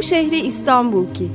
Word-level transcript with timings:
Bu 0.00 0.04
şehri 0.04 0.40
İstanbul 0.40 1.14
ki. 1.14 1.30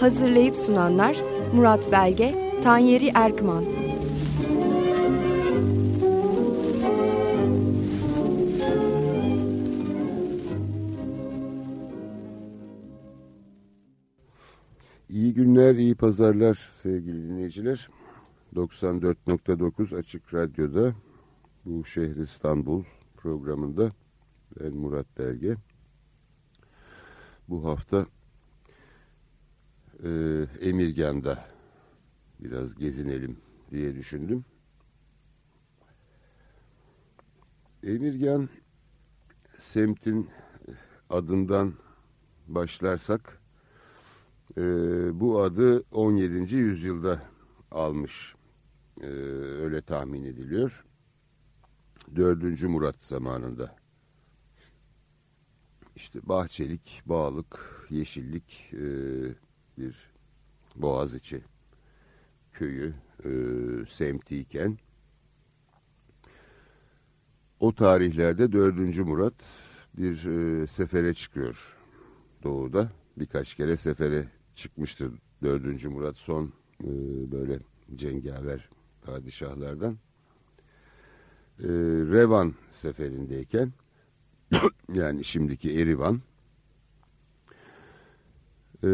Hazırlayıp 0.00 0.56
sunanlar 0.56 1.16
Murat 1.54 1.92
Belge, 1.92 2.60
Tanyeri 2.62 3.10
Erkman. 3.14 3.64
İyi 15.08 15.34
günler, 15.34 15.74
iyi 15.74 15.94
pazarlar 15.94 16.70
sevgili 16.76 17.28
dinleyiciler. 17.28 17.88
94.9 18.56 19.96
Açık 19.96 20.34
Radyo'da 20.34 20.94
bu 21.64 21.84
şehir 21.84 22.16
İstanbul 22.16 22.84
programında 23.16 23.90
ben 24.60 24.72
Murat 24.72 25.06
Belge. 25.18 25.56
Bu 27.50 27.64
hafta 27.64 28.06
e, 30.04 30.08
Emirgan'da 30.60 31.44
biraz 32.40 32.74
gezinelim 32.74 33.36
diye 33.70 33.94
düşündüm. 33.94 34.44
Emirgan 37.82 38.48
semtin 39.58 40.30
adından 41.08 41.74
başlarsak 42.48 43.40
e, 44.56 44.62
bu 45.20 45.42
adı 45.42 45.84
17. 45.92 46.56
yüzyılda 46.56 47.22
almış 47.70 48.34
e, 49.00 49.06
öyle 49.62 49.82
tahmin 49.82 50.24
ediliyor. 50.24 50.84
4. 52.16 52.62
Murat 52.62 52.96
zamanında 53.04 53.79
işte 56.00 56.18
bahçelik, 56.22 57.02
bağlık, 57.06 57.86
yeşillik 57.90 58.70
e, 58.72 58.84
bir 59.78 60.10
Boğaziçi 60.76 61.42
köyü 62.52 62.94
e, 63.24 63.30
semtiyken 63.90 64.78
o 67.60 67.74
tarihlerde 67.74 68.52
4. 68.52 68.98
Murat 68.98 69.34
bir 69.96 70.24
e, 70.24 70.66
sefere 70.66 71.14
çıkıyor 71.14 71.76
doğuda. 72.42 72.92
Birkaç 73.16 73.54
kere 73.54 73.76
sefere 73.76 74.28
çıkmıştır 74.54 75.12
4. 75.42 75.84
Murat 75.84 76.16
son 76.16 76.52
e, 76.84 76.88
böyle 77.32 77.58
cengaver 77.96 78.68
padişahlardan. 79.02 79.98
E, 81.58 81.68
Revan 82.12 82.54
seferindeyken 82.72 83.72
yani 84.94 85.24
şimdiki 85.24 85.80
Erivan 85.80 86.20
e, 88.84 88.88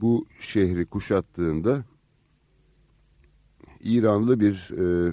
bu 0.00 0.26
şehri 0.40 0.86
kuşattığında 0.86 1.84
İranlı 3.80 4.40
bir 4.40 4.70
e, 4.78 5.12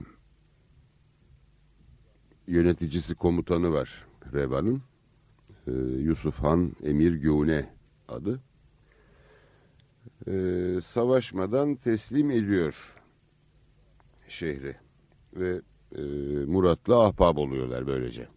yöneticisi 2.48 3.16
komutanı 3.16 3.74
var 3.74 4.06
Revan'ın. 4.34 4.82
E, 5.68 5.72
Yusuf 6.02 6.40
Han 6.40 6.72
Emir 6.84 7.14
Güne 7.14 7.70
adı. 8.08 8.42
E, 10.28 10.34
savaşmadan 10.84 11.76
teslim 11.76 12.32
ediyor 12.32 12.96
şehri 14.28 14.76
ve 15.34 15.62
e, 15.96 16.02
Murat'la 16.46 17.04
ahbap 17.04 17.38
oluyorlar 17.38 17.88
böylece. 17.88 18.35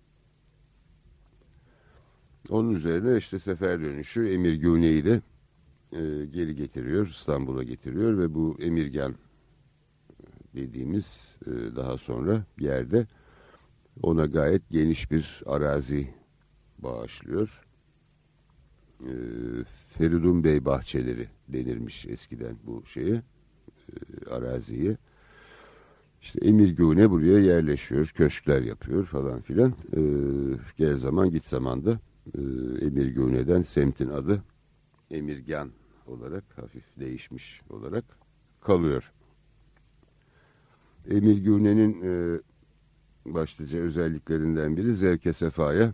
Onun 2.50 2.74
üzerine 2.74 3.16
işte 3.16 3.38
sefer 3.38 3.80
dönüşü 3.80 4.28
Emir 4.28 4.54
Güne'yi 4.54 5.04
de 5.04 5.20
e, 5.92 6.26
geri 6.26 6.54
getiriyor, 6.54 7.06
İstanbul'a 7.06 7.62
getiriyor 7.62 8.18
ve 8.18 8.34
bu 8.34 8.56
Emirgan 8.60 9.14
dediğimiz 10.54 11.36
e, 11.46 11.50
daha 11.76 11.98
sonra 11.98 12.44
yerde 12.58 13.06
ona 14.02 14.24
gayet 14.24 14.70
geniş 14.70 15.10
bir 15.10 15.42
arazi 15.46 16.08
bağışlıyor. 16.78 17.64
E, 19.00 19.12
Feridun 19.88 20.44
Bey 20.44 20.64
bahçeleri 20.64 21.28
denirmiş 21.48 22.06
eskiden 22.06 22.56
bu 22.66 22.86
şeye, 22.86 23.14
e, 23.14 24.30
araziye. 24.30 24.96
İşte 26.22 26.40
Emir 26.42 26.68
Güne 26.68 27.10
buraya 27.10 27.38
yerleşiyor, 27.38 28.06
köşkler 28.06 28.62
yapıyor 28.62 29.04
falan 29.04 29.40
filan. 29.40 29.70
E, 29.70 30.00
gel 30.76 30.96
zaman 30.96 31.30
git 31.30 31.44
zaman 31.44 31.84
da 31.84 32.00
e, 32.34 32.40
Emir 32.86 33.06
Güne'den 33.06 33.62
semtin 33.62 34.08
adı 34.08 34.42
Emirgan 35.10 35.70
olarak 36.06 36.44
hafif 36.56 36.84
değişmiş 36.98 37.60
olarak 37.70 38.04
kalıyor. 38.60 39.12
Emir 41.10 41.38
Güne'nin 41.38 42.02
e, 42.02 42.40
başlıca 43.26 43.78
özelliklerinden 43.78 44.76
biri 44.76 44.94
zevke 44.94 45.32
sefaya 45.32 45.92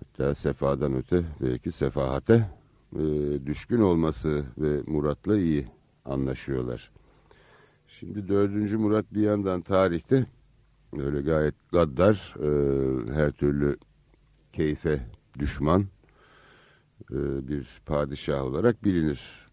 hatta 0.00 0.34
sefadan 0.34 0.94
öte 0.94 1.24
belki 1.40 1.72
sefahate 1.72 2.50
e, 2.96 3.00
düşkün 3.46 3.80
olması 3.80 4.44
ve 4.58 4.82
Murat'la 4.86 5.38
iyi 5.38 5.66
anlaşıyorlar. 6.04 6.90
Şimdi 7.88 8.28
dördüncü 8.28 8.78
Murat 8.78 9.14
bir 9.14 9.22
yandan 9.22 9.62
tarihte 9.62 10.26
öyle 10.98 11.20
gayet 11.20 11.54
gaddar, 11.72 12.34
e, 12.40 12.48
her 13.12 13.32
türlü 13.32 13.76
keyfe 14.58 15.00
düşman 15.38 15.84
e, 17.10 17.48
bir 17.48 17.68
padişah 17.86 18.44
olarak 18.44 18.84
bilinir. 18.84 19.48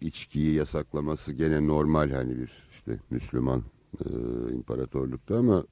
İçkiyi 0.00 0.54
yasaklaması 0.54 1.32
gene 1.32 1.66
normal 1.66 2.10
hani 2.10 2.38
bir 2.38 2.50
işte 2.72 2.98
Müslüman 3.10 3.62
e, 4.00 4.08
imparatorlukta 4.52 5.36
ama 5.36 5.64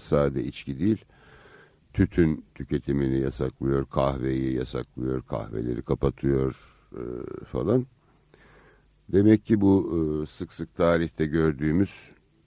sade 0.00 0.44
içki 0.44 0.78
değil. 0.78 1.04
Tütün 1.92 2.44
tüketimini 2.54 3.20
yasaklıyor, 3.20 3.86
kahveyi 3.86 4.54
yasaklıyor, 4.54 5.22
kahveleri 5.22 5.82
kapatıyor 5.82 6.56
e, 6.92 7.02
falan. 7.44 7.86
Demek 9.12 9.46
ki 9.46 9.60
bu 9.60 9.74
e, 9.96 10.26
sık 10.26 10.52
sık 10.52 10.76
tarihte 10.76 11.26
gördüğümüz 11.26 11.90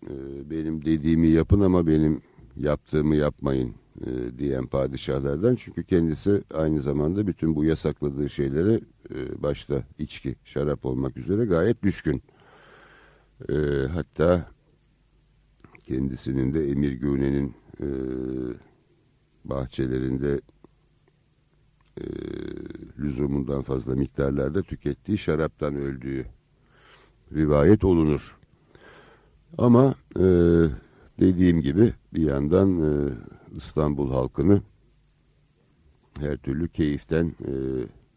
e, 0.04 0.14
benim 0.50 0.86
dediğimi 0.86 1.28
yapın 1.28 1.62
ama 1.62 1.88
benim 1.88 2.22
yaptığımı 2.56 3.16
yapmayın 3.16 3.81
e, 4.06 4.38
diyen 4.38 4.68
padişahlardan. 4.68 5.56
Çünkü 5.56 5.84
kendisi 5.84 6.44
aynı 6.54 6.82
zamanda 6.82 7.28
bütün 7.28 7.56
bu 7.56 7.66
yasakladığı 7.66 8.30
şeylere 8.30 8.80
e, 9.16 9.44
başta 9.44 9.84
içki, 10.00 10.36
şarap 10.46 10.86
olmak 10.86 11.18
üzere 11.18 11.46
gayet 11.46 11.84
düşkün. 11.84 12.22
E, 13.50 13.56
hatta 13.94 14.52
kendisinin 15.86 16.54
de 16.54 16.70
Emir 16.70 16.92
Güne'nin 16.92 17.56
bahçelerinde 19.46 20.42
lüzumundan 23.00 23.62
fazla 23.62 23.96
miktarlarda 23.96 24.62
tükettiği 24.62 25.18
şaraptan 25.18 25.76
öldüğü 25.76 26.26
rivayet 27.34 27.84
olunur. 27.84 28.38
Ama 29.58 29.96
dediğim 31.20 31.62
gibi 31.62 31.94
bir 32.14 32.22
yandan 32.22 32.80
e, 32.80 32.92
İstanbul 33.56 34.12
halkını 34.12 34.62
her 36.20 36.38
türlü 36.38 36.70
keyiften 36.70 37.26
e, 37.26 37.52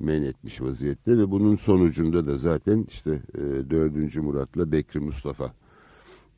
men 0.01 0.23
etmiş 0.23 0.61
vaziyette 0.61 1.19
ve 1.19 1.31
bunun 1.31 1.57
sonucunda 1.57 2.27
da 2.27 2.39
zaten 2.39 2.87
işte 2.89 3.23
e, 3.35 3.71
4. 3.71 4.17
Murat'la 4.17 4.73
Bekri 4.73 5.01
Mustafa 5.01 5.55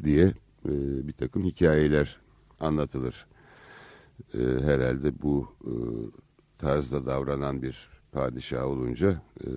diye 0.04 0.24
e, 0.68 0.72
bir 1.08 1.12
takım 1.12 1.44
hikayeler 1.44 2.20
anlatılır. 2.60 3.26
E, 4.34 4.38
herhalde 4.38 5.22
bu 5.22 5.48
e, 5.64 5.72
tarzda 6.58 7.06
davranan 7.06 7.62
bir 7.62 7.88
padişah 8.12 8.66
olunca 8.66 9.22
e, 9.44 9.48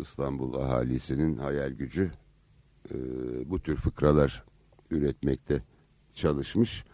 İstanbul 0.00 0.54
ahalisinin 0.54 1.36
hayal 1.36 1.70
gücü 1.70 2.10
e, 2.90 2.96
bu 3.50 3.60
tür 3.62 3.76
fıkralar 3.76 4.44
üretmekte 4.90 5.62
çalışmış. 6.14 6.84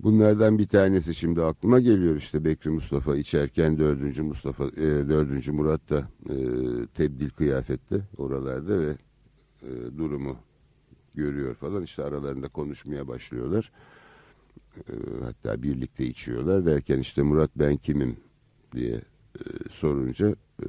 Bunlardan 0.00 0.58
bir 0.58 0.66
tanesi 0.66 1.14
şimdi 1.14 1.42
aklıma 1.42 1.80
geliyor 1.80 2.16
işte 2.16 2.44
Bekri 2.44 2.70
Mustafa 2.70 3.16
içerken 3.16 3.78
4. 3.78 4.18
Mustafa 4.18 4.64
e, 4.64 5.08
4. 5.08 5.48
Murat 5.48 5.90
da 5.90 6.08
e, 6.30 6.36
tebdil 6.94 7.30
kıyafette 7.30 8.00
oralarda 8.16 8.80
ve 8.80 8.96
e, 9.62 9.98
durumu 9.98 10.36
görüyor 11.14 11.54
falan 11.54 11.82
işte 11.82 12.02
aralarında 12.04 12.48
konuşmaya 12.48 13.08
başlıyorlar. 13.08 13.72
E, 14.76 14.92
hatta 15.24 15.62
birlikte 15.62 16.06
içiyorlar 16.06 16.66
derken 16.66 16.98
işte 16.98 17.22
Murat 17.22 17.50
ben 17.56 17.76
kimim 17.76 18.16
diye 18.74 18.94
e, 19.38 19.42
sorunca 19.70 20.28
e, 20.62 20.66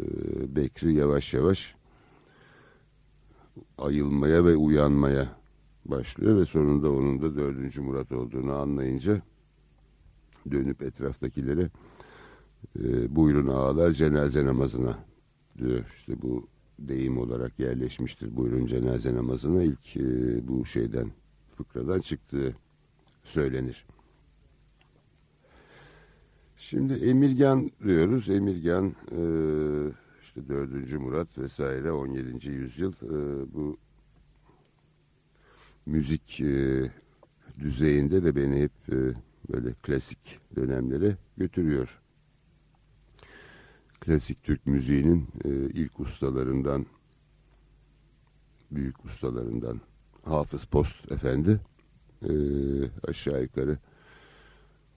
Bekri 0.56 0.94
yavaş 0.94 1.33
yavaş 1.33 1.75
ayılmaya 3.77 4.45
ve 4.45 4.56
uyanmaya 4.56 5.44
başlıyor 5.86 6.38
ve 6.38 6.46
sonunda 6.46 6.92
onun 6.92 7.22
da 7.22 7.36
dördüncü 7.36 7.82
Murat 7.82 8.12
olduğunu 8.12 8.54
anlayınca 8.54 9.22
dönüp 10.52 10.82
etraftakilere 10.82 11.70
e, 12.80 13.16
buyurun 13.16 13.48
ağalar 13.48 13.92
cenaze 13.92 14.46
namazına 14.46 15.00
diyor. 15.58 15.96
İşte 15.98 16.22
bu 16.22 16.48
deyim 16.80 17.18
olarak 17.18 17.60
yerleşmiştir. 17.60 18.36
Buyurun 18.36 18.66
cenaze 18.66 19.16
namazına 19.16 19.64
ilk 19.64 19.98
e, 19.98 20.48
bu 20.48 20.66
şeyden 20.66 21.12
fıkradan 21.58 22.00
çıktığı 22.00 22.56
söylenir. 23.24 23.86
Şimdi 26.58 26.94
Emirgan 26.94 27.72
diyoruz. 27.84 28.30
Emirgan 28.30 28.86
e, 28.88 29.22
işte 30.22 30.50
4. 30.50 31.00
Murat 31.00 31.38
vesaire 31.38 31.92
17. 31.92 32.50
yüzyıl 32.50 32.92
e, 32.92 33.54
bu 33.54 33.78
müzik 35.86 36.42
e, 36.42 36.92
düzeyinde 37.60 38.24
de 38.24 38.36
beni 38.36 38.62
hep 38.62 38.72
e, 38.90 38.98
böyle 39.54 39.74
klasik 39.74 40.40
dönemlere 40.56 41.18
götürüyor. 41.38 42.02
Klasik 44.00 44.44
Türk 44.44 44.68
müziğinin 44.68 45.28
e, 45.46 45.50
ilk 45.50 46.00
ustalarından, 46.00 46.86
büyük 48.72 49.06
ustalarından 49.06 49.82
Hafız 50.24 50.66
Post 50.66 51.12
Efendi 51.12 51.60
e, 52.22 52.32
aşağı 53.08 53.42
yukarı 53.42 53.78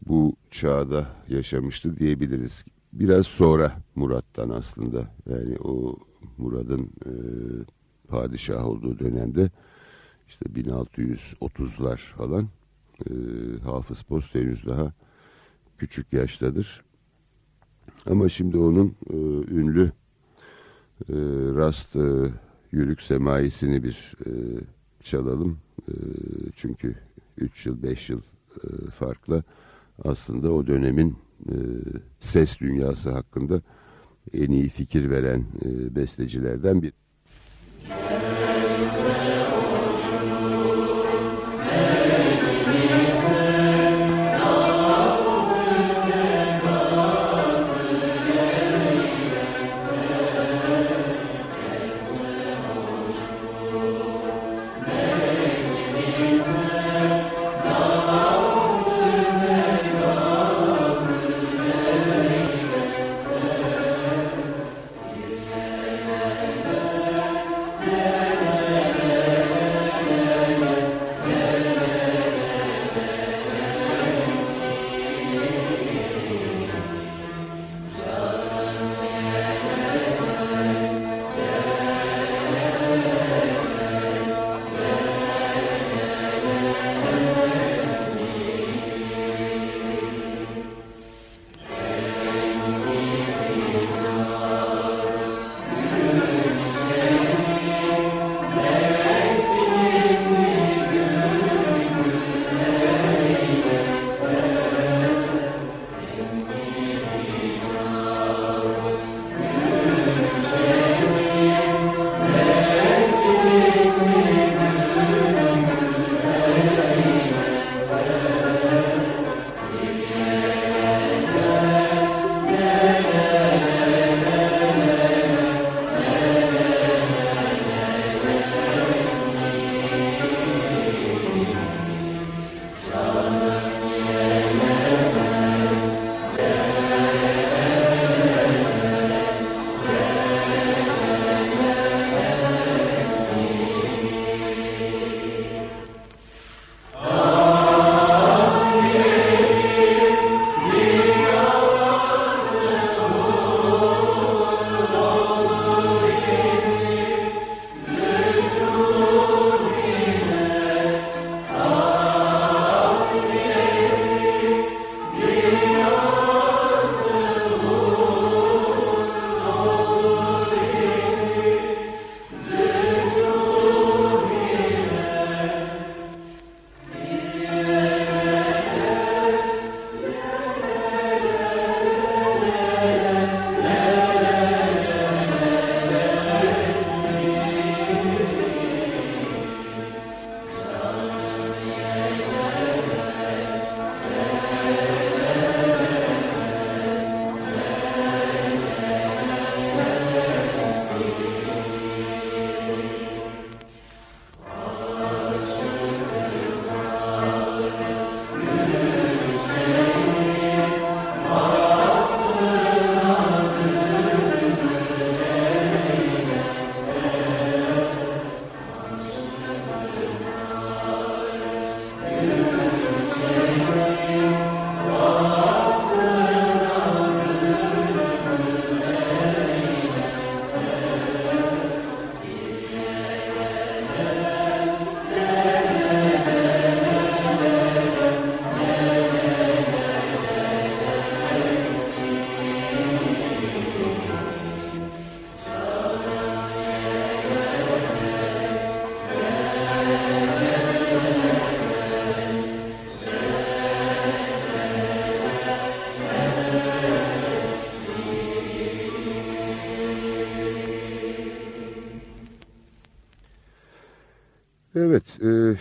bu 0.07 0.37
çağda 0.51 1.07
yaşamıştı 1.29 1.97
diyebiliriz. 1.97 2.65
Biraz 2.93 3.27
sonra 3.27 3.83
Murat'tan 3.95 4.51
aslında 4.51 5.15
yani 5.27 5.59
o 5.59 5.97
Murad'ın 6.39 6.83
e, 6.83 7.13
padişah 8.09 8.69
olduğu 8.69 8.99
dönemde 8.99 9.51
işte 10.29 10.45
1630'lar 10.45 11.97
falan 11.97 12.49
e, 13.11 13.13
Hafız 13.65 14.03
Post 14.03 14.35
henüz 14.35 14.67
daha 14.67 14.93
küçük 15.79 16.13
yaştadır. 16.13 16.83
Ama 18.07 18.29
şimdi 18.29 18.59
onun 18.59 18.95
e, 19.11 19.15
ünlü 19.55 19.93
e, 21.09 21.15
Rast 21.57 21.97
e, 21.97 22.33
Yürük 22.73 23.03
Semaisini 23.03 23.83
bir 23.83 24.15
e, 24.27 24.31
çalalım. 25.03 25.59
E, 25.89 25.93
çünkü 26.57 26.97
3 27.39 27.67
yıl 27.67 27.83
5 27.83 28.11
yıl 28.11 28.21
e, 28.57 28.91
farkla 28.91 29.43
aslında 30.05 30.53
o 30.53 30.67
dönemin 30.67 31.17
e, 31.49 31.55
ses 32.21 32.61
dünyası 32.61 33.11
hakkında 33.11 33.63
en 34.33 34.51
iyi 34.51 34.69
fikir 34.69 35.11
veren 35.11 35.45
e, 35.65 35.97
bestecilerden 35.97 36.83
bir. 36.83 36.93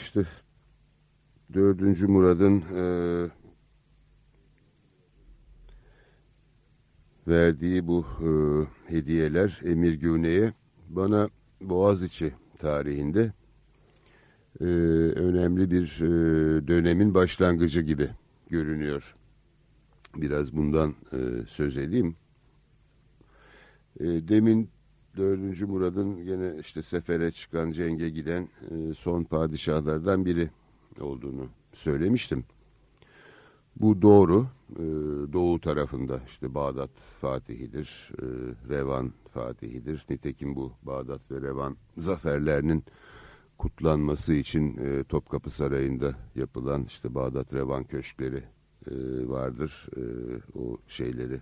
İşte 0.01 0.25
dördüncü 1.53 2.07
Murad'ın 2.07 2.61
e, 2.61 2.83
verdiği 7.27 7.87
bu 7.87 8.05
e, 8.21 8.29
hediyeler 8.93 9.61
Emir 9.63 9.93
Güne'ye 9.93 10.53
bana 10.89 11.29
Boğaziçi 11.61 12.33
tarihinde 12.59 13.31
e, 14.61 14.65
önemli 15.15 15.71
bir 15.71 16.01
e, 16.01 16.67
dönemin 16.67 17.13
başlangıcı 17.13 17.81
gibi 17.81 18.09
görünüyor. 18.49 19.15
Biraz 20.15 20.55
bundan 20.55 20.95
e, 21.13 21.17
söz 21.47 21.77
edeyim. 21.77 22.15
E, 23.99 24.05
demin 24.05 24.69
4. 25.17 25.61
Murad'ın 25.61 26.25
gene 26.25 26.55
işte 26.59 26.81
sefere 26.81 27.31
çıkan, 27.31 27.71
cenge 27.71 28.09
giden 28.09 28.49
e, 28.71 28.93
son 28.93 29.23
padişahlardan 29.23 30.25
biri 30.25 30.49
olduğunu 30.99 31.47
söylemiştim. 31.73 32.43
Bu 33.75 34.01
doğru. 34.01 34.47
E, 34.75 34.83
doğu 35.33 35.59
tarafında 35.59 36.21
işte 36.27 36.53
Bağdat 36.53 36.89
Fatihidir, 37.21 38.11
e, 38.21 38.25
Revan 38.69 39.13
Fatihidir. 39.33 40.05
Nitekim 40.09 40.55
bu 40.55 40.71
Bağdat 40.83 41.31
ve 41.31 41.41
Revan 41.41 41.77
zaferlerinin 41.97 42.83
kutlanması 43.57 44.33
için 44.33 44.79
Topkapı 45.09 45.49
Sarayı'nda 45.49 46.15
yapılan 46.35 46.83
işte 46.83 47.15
Bağdat 47.15 47.53
Revan 47.53 47.83
köşkleri 47.83 48.43
vardır. 49.27 49.87
O 50.59 50.77
şeyleri 50.87 51.39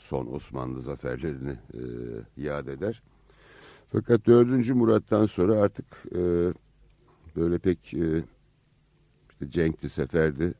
son 0.00 0.26
Osmanlı 0.26 0.82
zaferlerini 0.82 1.50
e, 1.74 1.82
yad 2.36 2.66
eder. 2.66 3.02
Fakat 3.88 4.26
4. 4.26 4.68
Murat'tan 4.68 5.26
sonra 5.26 5.60
artık 5.60 5.86
e, 6.14 6.52
böyle 7.36 7.58
pek 7.58 7.94
e, 7.94 8.24
işte 9.30 9.50
Cenk'ti, 9.50 9.88
Sefer'di 9.90 10.54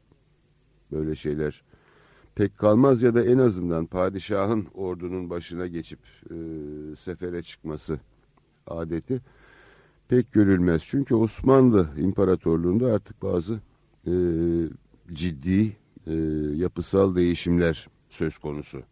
böyle 0.93 1.17
şeyler 1.17 1.63
pek 2.35 2.59
kalmaz 2.59 3.03
ya 3.03 3.15
da 3.15 3.25
en 3.25 3.39
azından 3.39 3.87
padişahın 3.87 4.67
ordunun 4.75 5.31
başına 5.31 5.67
geçip 5.67 6.01
e, 6.31 6.37
sefere 6.97 7.43
çıkması 7.43 8.01
adeti 8.67 9.21
pek 10.09 10.33
görülmez. 10.33 10.83
Çünkü 10.85 11.15
Osmanlı 11.15 11.89
İmparatorluğu'nda 11.97 12.93
artık 12.93 13.23
bazı 13.23 13.61
e, 14.07 14.13
ciddi 15.13 15.77
e, 16.07 16.15
yapısal 16.55 17.17
değişimler 17.17 17.89
söz 18.11 18.39
konusu. 18.39 18.83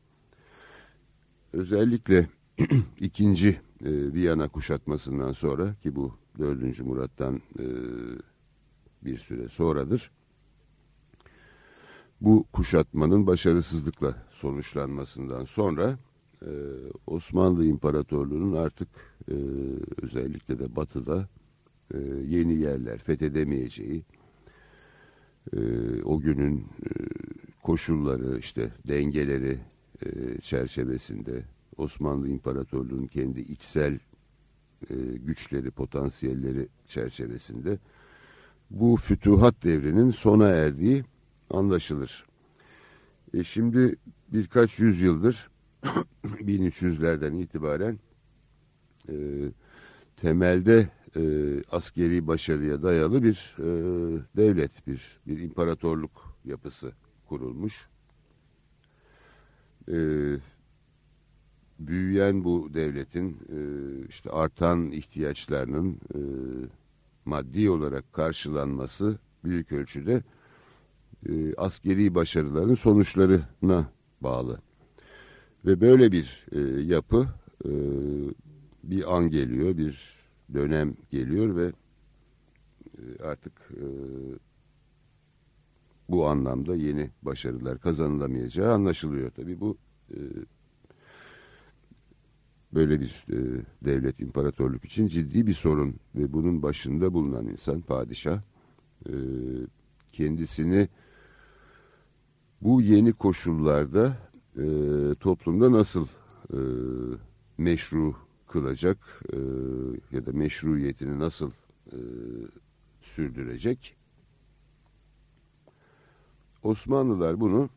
Özellikle 1.52 2.28
ikinci 3.00 3.48
e, 3.84 4.12
Viyana 4.12 4.48
kuşatmasından 4.48 5.32
sonra 5.32 5.74
ki 5.74 5.96
bu 5.96 6.14
dördüncü 6.38 6.84
Murat'tan 6.84 7.42
e, 7.58 7.64
bir 9.04 9.18
süre 9.18 9.48
sonradır. 9.48 10.10
Bu 12.20 12.44
kuşatmanın 12.52 13.26
başarısızlıkla 13.26 14.26
sonuçlanmasından 14.30 15.44
sonra 15.44 15.98
e, 16.42 16.50
Osmanlı 17.06 17.64
İmparatorluğu'nun 17.64 18.56
artık 18.56 18.88
e, 19.28 19.34
özellikle 20.02 20.58
de 20.58 20.76
batıda 20.76 21.28
e, 21.94 21.98
yeni 22.26 22.54
yerler 22.54 22.98
fethedemeyeceği, 22.98 24.04
e, 25.56 25.58
o 26.02 26.20
günün 26.20 26.58
e, 26.58 26.90
koşulları 27.62 28.38
işte 28.38 28.72
dengeleri 28.88 29.58
e, 30.06 30.40
çerçevesinde 30.40 31.42
Osmanlı 31.76 32.28
İmparatorluğu'nun 32.28 33.06
kendi 33.06 33.40
içsel 33.40 33.98
e, 34.90 34.94
güçleri, 35.26 35.70
potansiyelleri 35.70 36.68
çerçevesinde 36.88 37.78
bu 38.70 38.96
fütuhat 38.96 39.64
devrinin 39.64 40.10
sona 40.10 40.48
erdiği 40.48 41.04
anlaşılır. 41.50 42.26
E 43.34 43.44
şimdi 43.44 43.96
birkaç 44.32 44.78
yüzyıldır 44.78 45.50
1300'lerden 46.24 47.42
itibaren 47.42 47.98
e, 49.08 49.14
temelde 50.16 50.88
e, 51.16 51.22
askeri 51.70 52.26
başarıya 52.26 52.82
dayalı 52.82 53.22
bir 53.22 53.56
e, 53.58 53.66
devlet, 54.36 54.86
bir, 54.86 55.20
bir 55.26 55.38
imparatorluk 55.38 56.36
yapısı 56.44 56.92
kurulmuş. 57.28 57.88
E, 59.90 59.98
büyüyen 61.78 62.44
bu 62.44 62.74
devletin 62.74 63.30
e, 63.30 63.58
işte 64.08 64.30
artan 64.30 64.90
ihtiyaçlarının 64.90 65.92
e, 66.14 66.20
maddi 67.24 67.70
olarak 67.70 68.12
karşılanması 68.12 69.18
büyük 69.44 69.72
ölçüde 69.72 70.22
e, 71.28 71.54
askeri 71.54 72.14
başarıların 72.14 72.74
sonuçlarına 72.74 73.90
bağlı. 74.20 74.58
Ve 75.66 75.80
böyle 75.80 76.12
bir 76.12 76.46
e, 76.52 76.60
yapı 76.82 77.28
e, 77.64 77.70
bir 78.84 79.16
an 79.16 79.30
geliyor, 79.30 79.76
bir 79.76 80.18
dönem 80.54 80.94
geliyor 81.10 81.56
ve 81.56 81.72
e, 82.98 83.22
artık 83.22 83.52
e, 83.70 83.86
bu 86.08 86.26
anlamda 86.26 86.76
yeni 86.76 87.10
başarılar 87.22 87.78
kazanılamayacağı 87.78 88.74
anlaşılıyor. 88.74 89.30
Tabi 89.30 89.60
bu 89.60 89.76
e, 90.10 90.18
böyle 92.74 93.00
bir 93.00 93.26
e, 93.30 93.64
devlet, 93.84 94.20
imparatorluk 94.20 94.84
için 94.84 95.08
ciddi 95.08 95.46
bir 95.46 95.52
sorun 95.52 95.94
ve 96.14 96.32
bunun 96.32 96.62
başında 96.62 97.12
bulunan 97.12 97.46
insan, 97.46 97.80
padişah, 97.80 98.40
e, 99.06 99.14
kendisini 100.12 100.88
bu 102.60 102.82
yeni 102.82 103.12
koşullarda 103.12 104.18
e, 104.56 104.64
toplumda 105.20 105.72
nasıl 105.72 106.06
e, 106.52 106.58
meşru 107.58 108.14
kılacak 108.48 109.22
e, 109.32 109.36
ya 110.16 110.26
da 110.26 110.32
meşruiyetini 110.32 111.18
nasıl 111.18 111.50
e, 111.86 111.98
sürdürecek? 113.00 113.97
Osmanlılar 116.62 117.40
bunu 117.40 117.70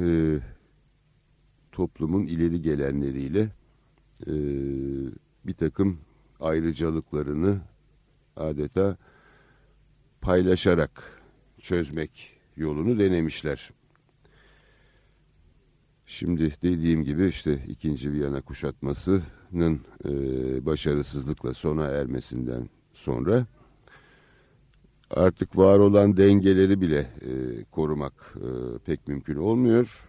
e, 0.00 0.38
toplumun 1.72 2.26
ileri 2.26 2.62
gelenleriyle 2.62 3.40
e, 4.26 4.32
bir 5.46 5.54
takım 5.54 5.98
ayrıcalıklarını 6.40 7.60
adeta 8.36 8.96
paylaşarak 10.20 11.22
çözmek 11.60 12.40
yolunu 12.56 12.98
denemişler. 12.98 13.70
Şimdi 16.06 16.54
dediğim 16.62 17.04
gibi 17.04 17.26
işte 17.26 17.64
ikinci 17.68 18.12
Viyana 18.12 18.40
kuşatmasının 18.40 19.80
e, 20.04 20.10
başarısızlıkla 20.66 21.54
sona 21.54 21.86
ermesinden 21.86 22.68
sonra 22.92 23.46
artık 25.10 25.56
var 25.56 25.78
olan 25.78 26.16
dengeleri 26.16 26.80
bile 26.80 26.98
e, 26.98 27.64
korumak 27.64 28.34
e, 28.36 28.78
pek 28.78 29.08
mümkün 29.08 29.36
olmuyor. 29.36 30.04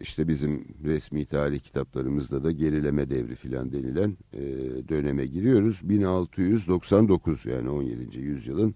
İşte 0.00 0.28
bizim 0.28 0.64
resmi 0.84 1.26
tarih 1.26 1.60
kitaplarımızda 1.60 2.44
da 2.44 2.52
gerileme 2.52 3.10
devri 3.10 3.34
filan 3.34 3.72
denilen 3.72 4.16
e, 4.32 4.40
döneme 4.88 5.26
giriyoruz. 5.26 5.80
1699 5.82 7.46
yani 7.46 7.68
17. 7.70 8.18
yüzyılın 8.18 8.74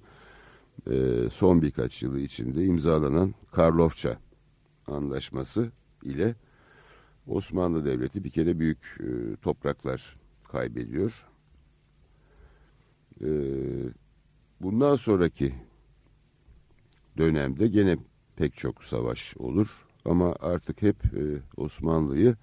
e, 0.90 0.94
son 1.32 1.62
birkaç 1.62 2.02
yılı 2.02 2.20
içinde 2.20 2.64
imzalanan 2.64 3.34
Karlofça 3.52 4.18
anlaşması 4.86 5.70
ile 6.02 6.34
Osmanlı 7.26 7.84
Devleti 7.84 8.25
bir 8.25 8.30
kere 8.30 8.58
büyük 8.58 8.78
e, 9.00 9.36
topraklar 9.36 10.16
kaybediyor. 10.48 11.26
E, 13.20 13.28
bundan 14.60 14.96
sonraki 14.96 15.54
dönemde 17.18 17.68
gene 17.68 17.96
pek 18.36 18.56
çok 18.56 18.84
savaş 18.84 19.36
olur 19.36 19.86
ama 20.04 20.36
artık 20.40 20.82
hep 20.82 20.96
e, 21.04 21.22
Osmanlı'yı 21.56 22.36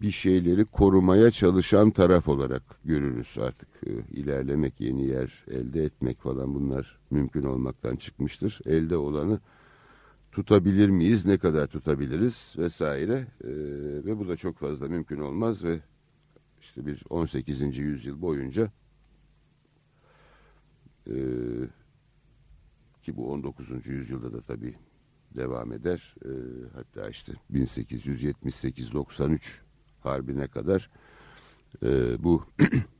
bir 0.00 0.10
şeyleri 0.10 0.64
korumaya 0.64 1.30
çalışan 1.30 1.90
taraf 1.90 2.28
olarak 2.28 2.62
görürüz 2.84 3.36
artık. 3.40 3.68
E, 3.86 3.90
ilerlemek, 4.10 4.80
yeni 4.80 5.06
yer 5.06 5.44
elde 5.50 5.84
etmek 5.84 6.20
falan 6.20 6.54
bunlar 6.54 6.98
mümkün 7.10 7.42
olmaktan 7.42 7.96
çıkmıştır. 7.96 8.60
Elde 8.66 8.96
olanı 8.96 9.40
tutabilir 10.32 10.88
miyiz, 10.88 11.26
ne 11.26 11.38
kadar 11.38 11.66
tutabiliriz 11.66 12.54
vesaire 12.58 13.26
e, 13.44 13.50
ve 14.04 14.18
bu 14.18 14.28
da 14.28 14.36
çok 14.36 14.58
fazla 14.58 14.88
mümkün 14.88 15.20
olmaz 15.20 15.64
ve 15.64 15.80
işte 16.60 16.86
bir 16.86 17.02
18. 17.10 17.78
yüzyıl 17.78 18.22
boyunca 18.22 18.72
e, 21.10 21.16
ki 23.02 23.16
bu 23.16 23.32
19. 23.32 23.86
yüzyılda 23.86 24.32
da 24.32 24.40
tabii 24.40 24.74
devam 25.36 25.72
eder. 25.72 26.14
E, 26.24 26.30
hatta 26.74 27.08
işte 27.08 27.32
1878-93 27.52 29.38
harbine 30.00 30.46
kadar 30.46 30.90
e, 31.82 32.22
bu 32.24 32.44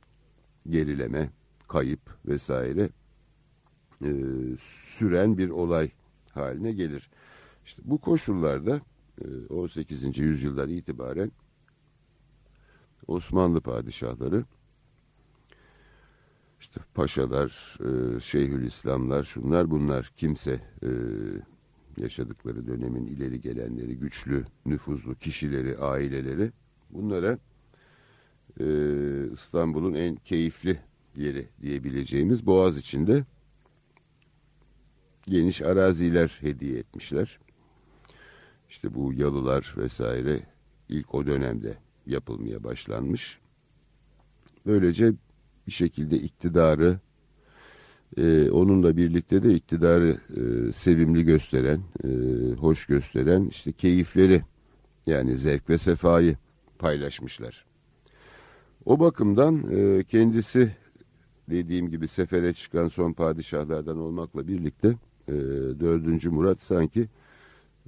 gerileme, 0.69 1.29
kayıp 1.67 2.01
vesaire 2.25 2.89
e, 4.03 4.09
süren 4.85 5.37
bir 5.37 5.49
olay 5.49 5.91
haline 6.33 6.71
gelir. 6.71 7.09
İşte 7.65 7.81
bu 7.85 7.97
koşullarda 7.97 8.81
e, 9.21 9.53
18. 9.53 10.17
yüzyıldan 10.17 10.69
itibaren 10.69 11.31
Osmanlı 13.07 13.61
padişahları 13.61 14.45
işte 16.61 16.81
paşalar, 16.93 17.77
e, 17.79 18.19
şeyhülislamlar, 18.19 19.23
şunlar 19.23 19.71
bunlar 19.71 20.11
kimse 20.17 20.51
e, 20.83 20.89
yaşadıkları 21.97 22.67
dönemin 22.67 23.07
ileri 23.07 23.41
gelenleri, 23.41 23.97
güçlü, 23.97 24.45
nüfuzlu 24.65 25.15
kişileri, 25.15 25.77
aileleri 25.77 26.51
bunlara 26.89 27.37
e, 28.59 28.65
İstanbul'un 29.33 29.93
en 29.93 30.15
keyifli 30.15 30.79
yeri 31.15 31.49
diyebileceğimiz 31.61 32.45
Boğaz 32.45 32.77
içinde 32.77 33.25
geniş 35.27 35.61
araziler 35.61 36.37
hediye 36.41 36.79
etmişler. 36.79 37.39
İşte 38.69 38.93
bu 38.93 39.13
yalılar 39.13 39.73
vesaire 39.77 40.43
ilk 40.89 41.15
o 41.15 41.25
dönemde 41.25 41.77
yapılmaya 42.05 42.63
başlanmış. 42.63 43.39
Böylece 44.65 45.13
bir 45.71 45.75
şekilde 45.75 46.17
iktidarı 46.17 46.99
e, 48.17 48.51
onunla 48.51 48.97
birlikte 48.97 49.43
de 49.43 49.53
iktidarı 49.53 50.17
e, 50.37 50.71
sevimli 50.71 51.23
gösteren, 51.23 51.81
e, 52.03 52.07
hoş 52.53 52.85
gösteren 52.85 53.45
işte 53.45 53.71
keyifleri 53.71 54.41
yani 55.07 55.37
zevk 55.37 55.69
ve 55.69 55.77
sefayı 55.77 56.37
paylaşmışlar. 56.79 57.65
O 58.85 58.99
bakımdan 58.99 59.63
e, 59.71 60.03
kendisi 60.03 60.75
dediğim 61.49 61.89
gibi 61.89 62.07
sefere 62.07 62.53
çıkan 62.53 62.87
son 62.87 63.13
padişahlardan 63.13 63.97
olmakla 63.97 64.47
birlikte 64.47 64.87
e, 65.27 65.33
4. 65.33 66.25
Murat 66.25 66.61
sanki 66.61 67.07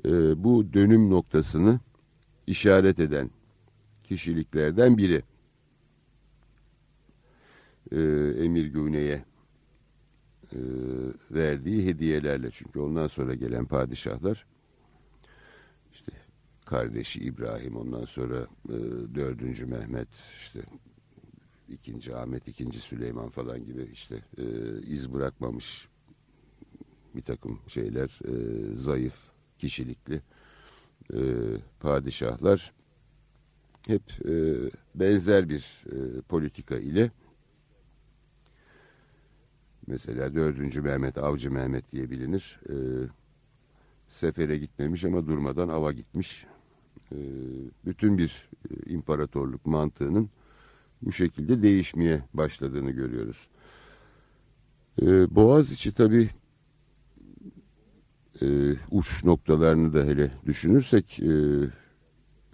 e, 0.06 0.44
bu 0.44 0.74
dönüm 0.74 1.10
noktasını 1.10 1.80
işaret 2.48 3.00
eden 3.00 3.30
kişiliklerden 4.04 4.98
biri. 4.98 5.24
E, 7.94 8.00
Emir 8.44 8.66
Güne'ye 8.66 9.26
e, 10.54 10.60
verdiği 11.32 11.86
hediyelerle. 11.86 12.52
Çünkü 12.52 12.80
ondan 12.80 13.08
sonra 13.08 13.36
gelen 13.36 13.66
padişahlar 13.66 14.46
işte 15.94 16.12
kardeşi 16.66 17.20
İbrahim 17.20 17.76
ondan 17.76 18.06
sonra 18.06 18.48
e, 18.70 18.76
dördüncü 19.16 19.66
Mehmet 19.66 20.08
işte 20.40 20.60
ikinci 21.70 22.16
Ahmet 22.16 22.48
ikinci 22.48 22.80
Süleyman 22.80 23.30
falan 23.30 23.66
gibi 23.66 23.90
işte 23.94 24.16
e, 24.38 24.44
iz 24.82 25.14
bırakmamış 25.14 25.88
bir 27.16 27.22
takım 27.22 27.60
şeyler 27.68 28.20
e, 28.26 28.34
zayıf 28.78 29.16
kişilikli 29.60 30.22
e, 31.14 31.20
padişahlar 31.80 32.74
hep 33.88 34.02
e, 34.26 34.36
benzer 34.96 35.50
bir 35.50 35.84
e, 35.86 36.22
politika 36.22 36.76
ile 36.76 37.12
mesela 39.88 40.36
4. 40.36 40.76
Mehmet 40.76 41.18
Avcı 41.18 41.52
Mehmet 41.52 41.92
diye 41.92 42.10
bilinir. 42.10 42.60
E, 42.70 42.76
sefere 44.08 44.58
gitmemiş 44.58 45.04
ama 45.04 45.28
durmadan 45.28 45.70
ava 45.70 45.92
gitmiş. 45.92 46.46
E, 47.12 47.18
bütün 47.86 48.18
bir 48.18 48.50
e, 48.70 48.90
imparatorluk 48.92 49.66
mantığının 49.66 50.30
bu 51.02 51.12
şekilde 51.12 51.62
değişmeye 51.62 52.24
başladığını 52.34 52.92
görüyoruz. 52.92 53.48
E, 55.02 55.36
Boğaziçi 55.36 55.92
tabi 55.92 56.30
e, 58.42 58.46
uç 58.92 59.24
noktalarını 59.24 59.94
da 59.94 60.04
hele 60.04 60.32
düşünürsek 60.46 61.20
e, 61.20 61.32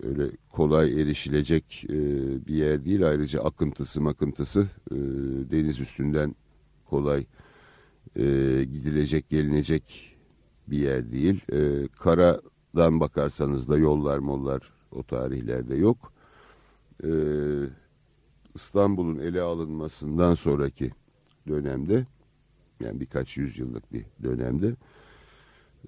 öyle 0.04 0.32
kolay 0.50 1.02
erişilecek 1.02 1.86
e, 1.90 1.98
bir 2.48 2.56
yer 2.56 2.86
değil. 2.86 3.08
Ayrıca 3.08 3.42
akıntısı 3.42 4.02
makıntısı 4.02 4.68
e, 4.92 4.96
deniz 5.52 5.80
üstünden 5.80 6.36
kolay 6.90 7.26
e, 8.16 8.24
gidilecek 8.64 9.30
gelinecek 9.30 10.16
bir 10.68 10.78
yer 10.78 11.12
değil. 11.12 11.42
E, 11.52 11.88
karadan 11.88 13.00
bakarsanız 13.00 13.70
da 13.70 13.78
yollar 13.78 14.18
mollar 14.18 14.72
o 14.92 15.04
tarihlerde 15.04 15.76
yok. 15.76 16.14
E, 17.04 17.12
İstanbul'un 18.56 19.20
ele 19.20 19.42
alınmasından 19.42 20.36
sonraki 20.36 20.92
dönemde 21.48 22.06
yani 22.80 23.00
birkaç 23.00 23.38
yüzyıllık 23.38 23.94
bir 23.94 24.06
dönemde 24.24 24.76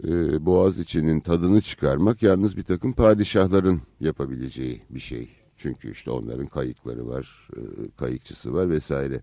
e, 0.03 0.45
Boğaziçi'nin 0.45 1.19
tadını 1.19 1.61
çıkarmak 1.61 2.23
yalnız 2.23 2.57
bir 2.57 2.63
takım 2.63 2.93
padişahların 2.93 3.81
yapabileceği 3.99 4.81
bir 4.89 4.99
şey. 4.99 5.29
Çünkü 5.57 5.91
işte 5.91 6.11
onların 6.11 6.47
kayıkları 6.47 7.07
var, 7.07 7.49
e, 7.57 7.59
kayıkçısı 7.97 8.53
var 8.53 8.69
vesaire. 8.69 9.21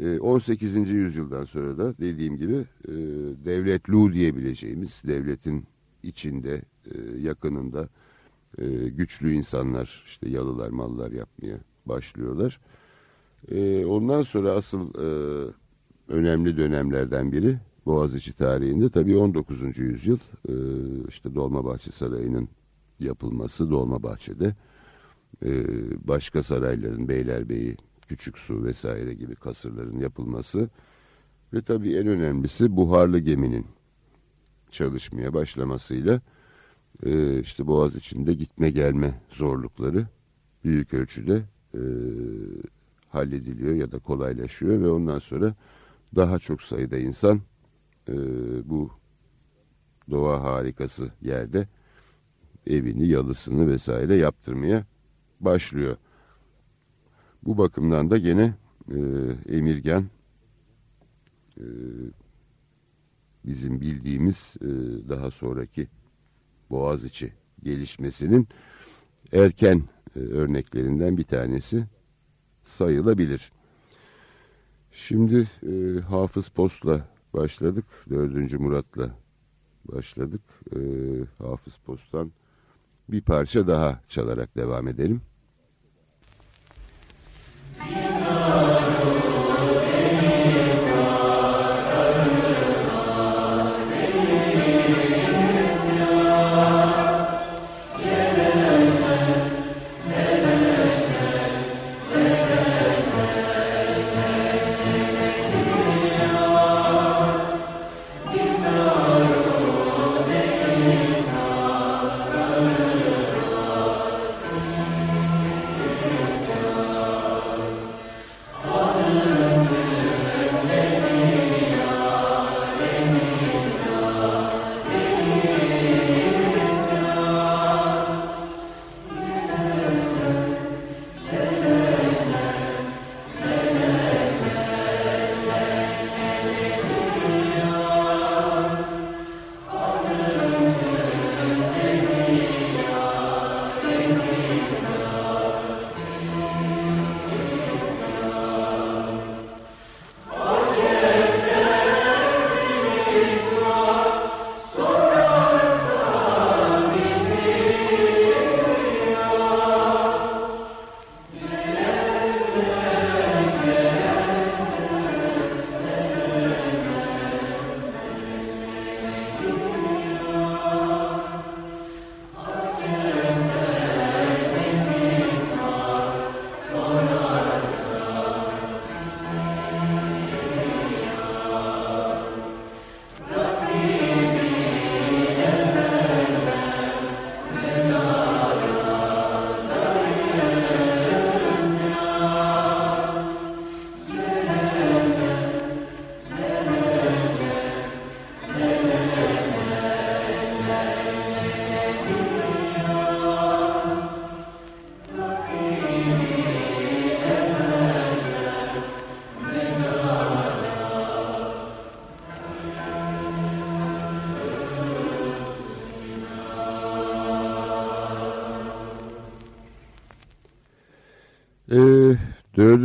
18. 0.00 0.76
Ee, 0.76 0.80
yüzyıldan 0.80 1.44
sonra 1.44 1.78
da 1.78 1.94
dediğim 1.98 2.36
gibi 2.36 2.54
e, 2.88 2.92
devletlu 3.44 4.12
diyebileceğimiz 4.12 5.02
devletin 5.06 5.64
içinde 6.02 6.62
e, 6.86 7.18
yakınında 7.20 7.88
e, 8.58 8.88
güçlü 8.88 9.32
insanlar 9.32 10.04
işte 10.06 10.28
yalılar 10.28 10.68
mallar 10.68 11.12
yapmaya 11.12 11.58
başlıyorlar. 11.86 12.60
Ondan 13.86 14.22
sonra 14.22 14.52
asıl 14.52 14.94
önemli 16.08 16.56
dönemlerden 16.56 17.32
biri 17.32 17.58
Boğaziçi 17.86 18.32
tarihinde 18.32 18.88
tabii 18.90 19.16
19. 19.16 19.78
yüzyıl 19.78 20.18
işte 21.08 21.34
Dolmabahçe 21.34 21.90
Sarayı'nın 21.90 22.48
yapılması 23.00 23.70
Dolmabahçe'de 23.70 24.54
başka 26.04 26.42
sarayların 26.42 27.08
Beylerbeyi 27.08 27.76
küçük 28.08 28.38
su 28.38 28.64
vesaire 28.64 29.14
gibi 29.14 29.34
kasırların 29.34 30.00
yapılması 30.00 30.68
ve 31.52 31.62
tabii 31.62 31.96
en 31.96 32.06
önemlisi 32.06 32.76
buharlı 32.76 33.18
geminin 33.18 33.66
çalışmaya 34.70 35.34
başlamasıyla 35.34 36.20
e, 37.02 37.40
işte 37.40 37.66
Boğaz 37.66 37.96
içinde 37.96 38.34
gitme 38.34 38.70
gelme 38.70 39.20
zorlukları 39.30 40.06
büyük 40.64 40.94
ölçüde 40.94 41.42
e, 41.74 41.80
hallediliyor 43.08 43.74
ya 43.74 43.92
da 43.92 43.98
kolaylaşıyor 43.98 44.80
ve 44.80 44.90
ondan 44.90 45.18
sonra 45.18 45.54
daha 46.16 46.38
çok 46.38 46.62
sayıda 46.62 46.98
insan 46.98 47.40
e, 48.08 48.14
bu 48.64 48.90
doğa 50.10 50.42
harikası 50.42 51.10
yerde 51.22 51.68
evini, 52.66 53.08
yalısını 53.08 53.66
vesaire 53.66 54.16
yaptırmaya 54.16 54.84
başlıyor. 55.40 55.96
Bu 57.46 57.58
bakımdan 57.58 58.10
da 58.10 58.18
gene 58.18 58.54
e, 58.92 58.98
Emirgen 59.48 60.10
e, 61.56 61.64
bizim 63.44 63.80
bildiğimiz 63.80 64.54
e, 64.60 64.68
daha 65.08 65.30
sonraki 65.30 65.88
Boğaziçi 66.70 67.32
gelişmesinin 67.62 68.48
erken 69.32 69.82
e, 70.16 70.18
örneklerinden 70.18 71.16
bir 71.16 71.24
tanesi 71.24 71.84
sayılabilir. 72.64 73.52
Şimdi 74.92 75.50
e, 75.62 76.00
Hafız 76.00 76.48
Post'la 76.48 77.08
başladık. 77.34 77.84
Dördüncü 78.10 78.58
Murat'la 78.58 79.10
başladık. 79.84 80.42
E, 80.72 80.78
Hafız 81.38 81.76
Post'tan 81.76 82.32
bir 83.08 83.20
parça 83.20 83.66
daha 83.66 84.00
çalarak 84.08 84.56
devam 84.56 84.88
edelim. 84.88 85.20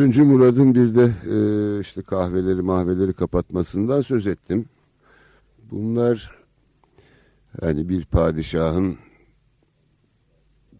Dördüncü 0.09 0.23
Murad'ın 0.23 0.75
bir 0.75 0.95
de 0.95 1.03
e, 1.05 1.79
işte 1.81 2.01
kahveleri 2.01 2.61
mahveleri 2.61 3.13
kapatmasından 3.13 4.01
söz 4.01 4.27
ettim. 4.27 4.65
Bunlar 5.71 6.35
hani 7.61 7.89
bir 7.89 8.05
padişahın 8.05 8.97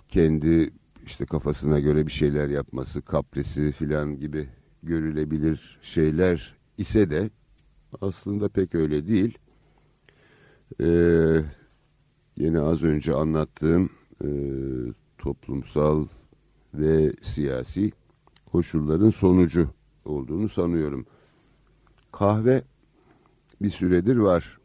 kendi 0.07 0.69
işte 1.05 1.25
kafasına 1.25 1.79
göre 1.79 2.07
bir 2.07 2.11
şeyler 2.11 2.49
yapması, 2.49 3.01
kaprisi 3.01 3.71
filan 3.71 4.19
gibi 4.19 4.49
görülebilir 4.83 5.79
şeyler 5.81 6.55
ise 6.77 7.09
de 7.09 7.29
aslında 8.01 8.49
pek 8.49 8.75
öyle 8.75 9.07
değil. 9.07 9.37
Ee, 10.81 11.41
yine 12.37 12.59
az 12.59 12.83
önce 12.83 13.13
anlattığım 13.13 13.89
e, 14.23 14.29
toplumsal 15.17 16.07
ve 16.73 17.13
siyasi 17.21 17.91
koşulların 18.51 19.09
sonucu 19.09 19.69
olduğunu 20.05 20.49
sanıyorum. 20.49 21.05
Kahve 22.12 22.63
bir 23.62 23.69
süredir 23.69 24.17
var. 24.17 24.59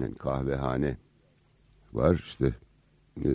Yani 0.00 0.14
kahvehane 0.14 0.96
var 1.92 2.22
işte 2.26 2.54
e, 3.24 3.30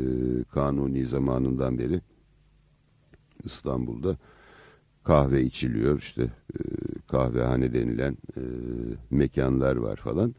kanuni 0.52 1.06
zamanından 1.06 1.78
beri 1.78 2.02
İstanbul'da 3.44 4.18
kahve 5.04 5.44
içiliyor 5.44 6.00
işte 6.00 6.24
e, 6.24 6.60
kahvehane 7.08 7.74
denilen 7.74 8.18
e, 8.38 8.42
mekanlar 9.12 9.76
var 9.76 9.96
falan. 9.96 10.36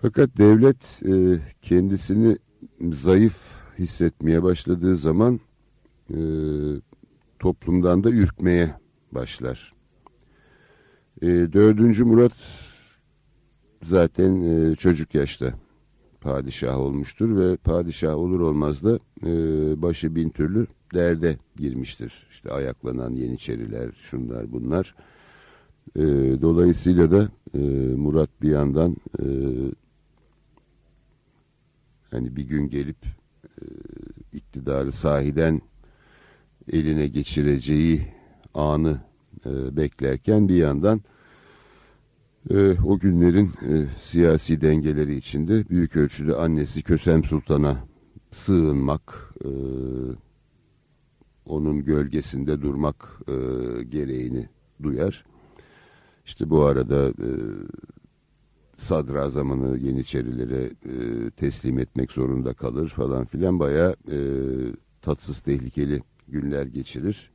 Fakat 0.00 0.38
devlet 0.38 1.02
e, 1.02 1.40
kendisini 1.62 2.36
zayıf 2.92 3.36
hissetmeye 3.78 4.42
başladığı 4.42 4.96
zaman 4.96 5.40
e, 6.10 6.18
toplumdan 7.38 8.04
da 8.04 8.10
ürkmeye 8.10 8.74
başlar. 9.12 9.72
E, 11.22 11.26
dördüncü 11.26 12.04
Murat 12.04 12.32
zaten 13.84 14.42
e, 14.42 14.74
çocuk 14.74 15.14
yaşta 15.14 15.54
padişah 16.20 16.78
olmuştur 16.78 17.36
ve 17.36 17.56
padişah 17.56 18.16
olur 18.16 18.40
olmaz 18.40 18.84
da 18.84 18.98
e, 19.26 19.32
başı 19.82 20.14
bin 20.14 20.28
türlü 20.28 20.66
derde 20.94 21.36
girmiştir. 21.56 22.26
İşte 22.30 22.50
ayaklanan 22.50 23.10
yeniçeriler, 23.10 23.90
şunlar 24.10 24.52
bunlar. 24.52 24.94
E, 25.96 26.02
dolayısıyla 26.42 27.10
da 27.10 27.28
e, 27.54 27.58
Murat 27.96 28.30
bir 28.42 28.50
yandan 28.50 28.96
e, 29.22 29.26
hani 32.10 32.36
bir 32.36 32.42
gün 32.42 32.68
gelip 32.68 33.06
e, 33.44 33.64
iktidarı 34.32 34.92
sahiden 34.92 35.60
eline 36.72 37.06
geçireceği 37.06 38.06
anı 38.54 39.00
e, 39.46 39.76
beklerken 39.76 40.48
bir 40.48 40.56
yandan 40.56 41.00
e, 42.50 42.80
o 42.84 42.98
günlerin 42.98 43.46
e, 43.46 43.86
siyasi 44.00 44.60
dengeleri 44.60 45.16
içinde 45.16 45.68
büyük 45.68 45.96
ölçüde 45.96 46.36
annesi 46.36 46.82
Kösem 46.82 47.24
Sultan'a 47.24 47.84
sığınmak, 48.32 49.34
e, 49.44 49.48
onun 51.46 51.84
gölgesinde 51.84 52.62
durmak 52.62 53.20
e, 53.28 53.32
gereğini 53.82 54.48
duyar. 54.82 55.24
İşte 56.26 56.50
bu 56.50 56.64
arada 56.64 57.08
e, 57.08 57.30
sadrazamını 58.76 59.78
Yeniçerilere 59.78 60.64
e, 60.64 61.30
teslim 61.30 61.78
etmek 61.78 62.12
zorunda 62.12 62.54
kalır 62.54 62.88
falan 62.88 63.24
filan 63.24 63.58
baya 63.60 63.96
e, 64.10 64.18
tatsız 65.02 65.40
tehlikeli 65.40 66.02
günler 66.28 66.66
geçirir. 66.66 67.30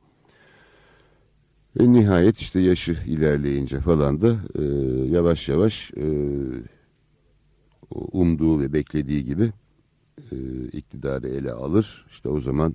Ve 1.80 1.92
nihayet 1.92 2.38
işte 2.38 2.60
yaşı 2.60 2.98
ilerleyince 3.06 3.80
falan 3.80 4.22
da 4.22 4.36
e, 4.54 4.62
yavaş 5.10 5.48
yavaş 5.48 5.90
e, 5.96 6.06
umduğu 7.90 8.60
ve 8.60 8.72
beklediği 8.72 9.24
gibi 9.24 9.52
e, 10.32 10.36
iktidarı 10.72 11.28
ele 11.28 11.52
alır. 11.52 12.06
İşte 12.10 12.28
o 12.28 12.40
zaman 12.40 12.74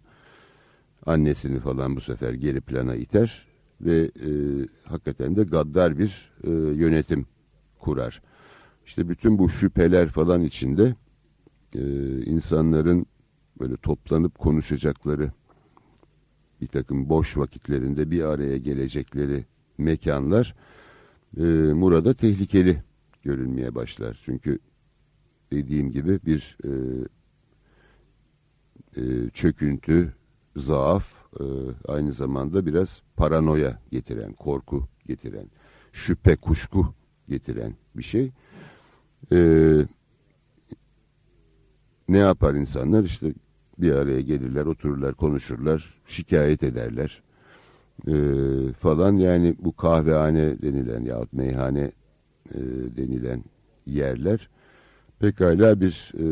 annesini 1.05 1.60
falan 1.60 1.95
bu 1.95 2.01
sefer 2.01 2.34
geri 2.34 2.62
plana 2.62 2.95
iter 2.95 3.47
ve 3.82 3.99
e, 4.01 4.32
hakikaten 4.84 5.36
de 5.36 5.43
gaddar 5.43 5.99
bir 5.99 6.32
e, 6.43 6.49
yönetim 6.51 7.25
kurar. 7.79 8.21
İşte 8.86 9.10
bütün 9.10 9.38
bu 9.38 9.49
şüpheler 9.49 10.10
falan 10.10 10.41
içinde 10.41 10.95
e, 11.75 11.82
insanların 12.21 13.05
böyle 13.60 13.77
toplanıp 13.77 14.39
konuşacakları 14.39 15.32
bir 16.62 16.67
takım 16.67 17.10
boş 17.10 17.38
vakitlerinde 17.38 18.12
bir 18.12 18.24
araya 18.24 18.58
gelecekleri 18.58 19.45
mekanlar 19.78 20.56
e, 21.38 21.43
Murad'a 21.74 22.13
tehlikeli 22.13 22.84
görünmeye 23.24 23.76
başlar. 23.76 24.22
Çünkü 24.26 24.60
dediğim 25.52 25.91
gibi 25.91 26.19
bir 26.26 26.58
e, 26.63 26.72
e, 29.02 29.30
çöküntü, 29.30 30.13
zaaf, 30.56 31.06
e, 31.39 31.43
aynı 31.88 32.12
zamanda 32.12 32.65
biraz 32.65 33.02
paranoya 33.15 33.80
getiren, 33.91 34.34
korku 34.34 34.88
getiren, 35.08 35.45
şüphe, 35.93 36.36
kuşku 36.36 36.93
getiren 37.30 37.76
bir 37.95 38.04
şey. 38.04 38.32
E, 39.32 39.39
ne 42.10 42.17
yapar 42.17 42.54
insanlar? 42.54 43.04
İşte 43.04 43.34
bir 43.82 43.92
araya 43.92 44.22
gelirler, 44.22 44.65
otururlar, 44.65 45.13
konuşurlar, 45.13 45.94
şikayet 46.08 46.63
ederler 46.63 47.22
e, 48.08 48.13
falan. 48.74 49.18
Yani 49.18 49.56
bu 49.60 49.76
kahvehane 49.76 50.62
denilen 50.62 51.06
yahut 51.06 51.34
meyhane 51.34 51.92
e, 52.54 52.60
denilen 52.98 53.44
yerler 53.86 54.50
pekala 55.20 55.82
bir 55.82 56.12
e, 56.20 56.26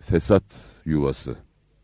fesat 0.00 0.44
yuvası 0.84 1.36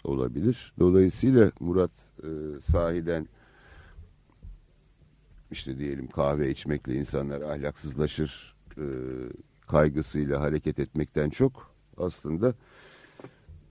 olabilir. 0.05 0.73
Dolayısıyla 0.79 1.53
Murat 1.61 1.91
e, 2.23 2.29
sahiden 2.73 3.29
işte 5.51 5.79
diyelim 5.79 6.07
kahve 6.07 6.51
içmekle 6.51 6.95
insanlar 6.95 7.41
ahlaksızlaşır 7.41 8.55
e, 8.79 8.85
kaygısıyla 9.67 10.41
hareket 10.41 10.79
etmekten 10.79 11.31
çok 11.31 11.75
aslında 11.97 12.55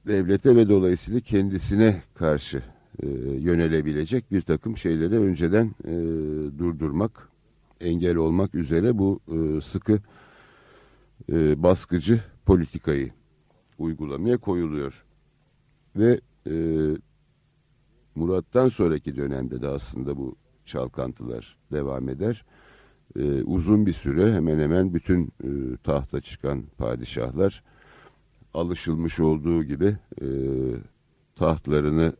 devlete 0.07 0.55
ve 0.55 0.69
dolayısıyla 0.69 1.19
kendisine 1.19 2.01
karşı 2.15 2.63
e, 3.03 3.07
yönelebilecek 3.39 4.31
bir 4.31 4.41
takım 4.41 4.77
şeyleri 4.77 5.19
önceden 5.19 5.75
e, 5.85 5.93
durdurmak, 6.59 7.29
engel 7.81 8.15
olmak 8.15 8.55
üzere 8.55 8.97
bu 8.97 9.19
e, 9.27 9.61
sıkı 9.61 9.99
e, 11.31 11.63
baskıcı 11.63 12.21
politikayı 12.45 13.11
uygulamaya 13.77 14.37
koyuluyor. 14.37 15.05
Ve 15.95 16.21
e, 16.49 16.55
Murat'tan 18.15 18.69
sonraki 18.69 19.15
dönemde 19.15 19.61
de 19.61 19.67
aslında 19.67 20.17
bu 20.17 20.35
çalkantılar 20.65 21.57
devam 21.71 22.09
eder. 22.09 22.45
E, 23.19 23.43
uzun 23.43 23.85
bir 23.85 23.93
süre 23.93 24.33
hemen 24.33 24.59
hemen 24.59 24.93
bütün 24.93 25.25
e, 25.43 25.77
tahta 25.83 26.21
çıkan 26.21 26.63
padişahlar 26.77 27.63
alışılmış 28.57 29.19
olduğu 29.19 29.63
gibi 29.63 29.97
e, 30.21 30.27
tahtlarını 31.35 32.13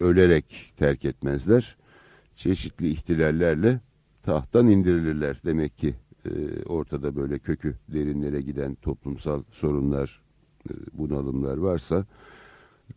ölerek 0.00 0.72
terk 0.76 1.04
etmezler. 1.04 1.76
Çeşitli 2.36 2.88
ihtilallerle 2.88 3.80
tahttan 4.22 4.68
indirilirler. 4.68 5.40
Demek 5.44 5.78
ki 5.78 5.94
e, 6.24 6.62
ortada 6.62 7.16
böyle 7.16 7.38
kökü 7.38 7.74
derinlere 7.88 8.40
giden 8.40 8.74
toplumsal 8.74 9.42
sorunlar, 9.50 10.22
e, 10.70 10.72
bunalımlar 10.92 11.56
varsa 11.56 12.06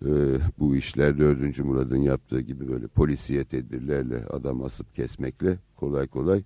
e, 0.05 0.11
bu 0.59 0.75
işler 0.75 1.19
4. 1.19 1.59
Murad'ın 1.59 2.01
yaptığı 2.01 2.41
gibi 2.41 2.67
böyle 2.67 2.87
polisiye 2.87 3.43
tedbirlerle 3.43 4.25
adam 4.25 4.63
asıp 4.63 4.95
kesmekle 4.95 5.57
kolay 5.75 6.07
kolay 6.07 6.43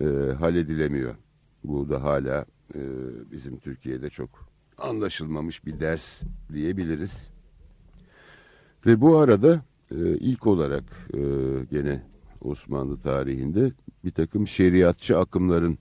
e, 0.00 0.04
halledilemiyor. 0.38 1.14
Bu 1.64 1.88
da 1.88 2.02
hala 2.02 2.44
e, 2.74 2.80
bizim 3.32 3.58
Türkiye'de 3.58 4.10
çok 4.10 4.55
anlaşılmamış 4.78 5.66
bir 5.66 5.80
ders 5.80 6.22
diyebiliriz. 6.52 7.30
Ve 8.86 9.00
bu 9.00 9.16
arada 9.16 9.64
e, 9.90 9.96
ilk 10.16 10.46
olarak 10.46 10.84
e, 11.14 11.20
gene 11.70 12.02
Osmanlı 12.40 13.00
tarihinde 13.00 13.72
bir 14.04 14.10
takım 14.10 14.46
şeriatçı 14.46 15.18
akımların 15.18 15.78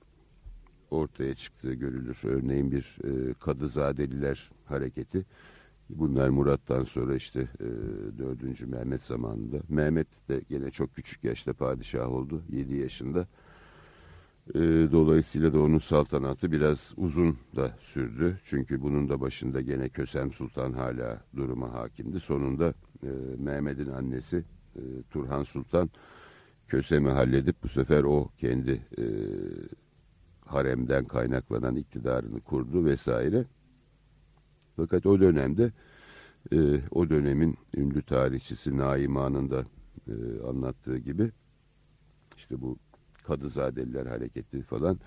ortaya 0.92 1.36
çıktığı 1.36 1.74
görülür. 1.74 2.18
Örneğin 2.24 2.72
bir 2.72 2.98
e, 3.04 3.34
Kadızadeliler 3.34 4.52
hareketi. 4.66 5.26
Bunlar 5.90 6.30
Murat'tan 6.30 6.84
sonra 6.84 7.16
işte 7.16 7.40
e, 7.40 7.66
4. 8.18 8.68
Mehmet 8.68 9.04
zamanında. 9.04 9.58
Mehmet 9.70 10.30
de 10.30 10.42
gene 10.50 10.72
çok 10.72 10.96
küçük 10.96 11.24
yaşta 11.24 11.54
padişah 11.54 12.12
oldu. 12.12 12.42
7 12.50 12.76
yaşında. 12.76 13.28
E, 14.54 14.60
dolayısıyla 14.92 15.54
da 15.54 15.60
onun 15.62 15.80
saltanatı 15.80 16.52
biraz 16.52 16.94
uzun 16.98 17.38
da 17.56 17.78
sürdü. 17.80 18.40
Çünkü 18.46 18.82
bunun 18.82 19.10
da 19.10 19.22
başında 19.22 19.62
gene 19.62 19.90
Kösem 19.90 20.34
Sultan 20.34 20.74
hala 20.74 21.22
duruma 21.36 21.74
hakimdi. 21.74 22.20
Sonunda 22.20 22.74
e, 23.04 23.10
Mehmet'in 23.38 23.90
annesi 23.90 24.44
e, 24.76 24.82
Turhan 25.10 25.44
Sultan 25.44 25.90
Kösem'i 26.68 27.10
halledip 27.10 27.64
bu 27.64 27.68
sefer 27.68 28.04
o 28.04 28.30
kendi 28.38 28.72
e, 28.98 29.06
haremden 30.46 31.06
kaynaklanan 31.06 31.76
iktidarını 31.76 32.42
kurdu 32.42 32.86
vesaire. 32.86 33.46
Fakat 34.76 35.06
o 35.06 35.20
dönemde 35.20 35.72
e, 36.54 36.82
o 36.92 37.10
dönemin 37.10 37.58
ünlü 37.78 38.02
tarihçisi 38.02 38.78
Naiman'ın 38.78 39.50
da 39.50 39.66
e, 40.08 40.14
anlattığı 40.48 40.98
gibi 40.98 41.32
işte 42.38 42.62
bu 42.62 42.78
Kadızadeliler 43.28 44.06
hareketi 44.06 44.62
falan 44.62 45.00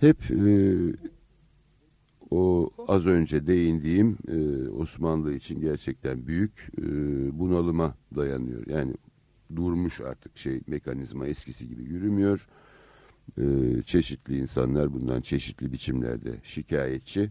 hep 0.00 0.30
e, 0.30 0.76
o 2.30 2.70
az 2.88 3.06
önce 3.06 3.46
değindiğim 3.46 4.18
e, 4.28 4.68
Osmanlı 4.68 5.34
için 5.34 5.60
gerçekten 5.60 6.26
büyük 6.26 6.68
e, 6.78 6.84
bunalıma 7.38 7.94
dayanıyor. 8.16 8.66
Yani 8.66 8.94
durmuş 9.56 10.00
artık 10.00 10.38
şey 10.38 10.60
mekanizma 10.66 11.26
eskisi 11.26 11.68
gibi 11.68 11.82
yürümüyor. 11.82 12.48
E, 13.38 13.44
çeşitli 13.86 14.38
insanlar 14.38 14.92
bundan 14.92 15.20
çeşitli 15.20 15.72
biçimlerde 15.72 16.34
şikayetçi. 16.42 17.30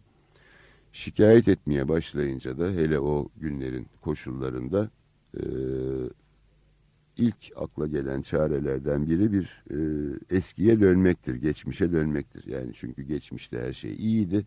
Şikayet 0.93 1.47
etmeye 1.47 1.87
başlayınca 1.87 2.57
da 2.57 2.69
hele 2.69 2.99
o 2.99 3.29
günlerin 3.37 3.87
koşullarında 4.01 4.89
e, 5.37 5.41
ilk 7.17 7.51
akla 7.55 7.87
gelen 7.87 8.21
çarelerden 8.21 9.07
biri 9.07 9.33
bir 9.33 9.63
e, 9.71 9.77
eskiye 10.35 10.79
dönmektir, 10.79 11.35
geçmişe 11.35 11.91
dönmektir. 11.91 12.47
Yani 12.47 12.71
çünkü 12.75 13.03
geçmişte 13.03 13.59
her 13.59 13.73
şey 13.73 13.93
iyiydi, 13.93 14.45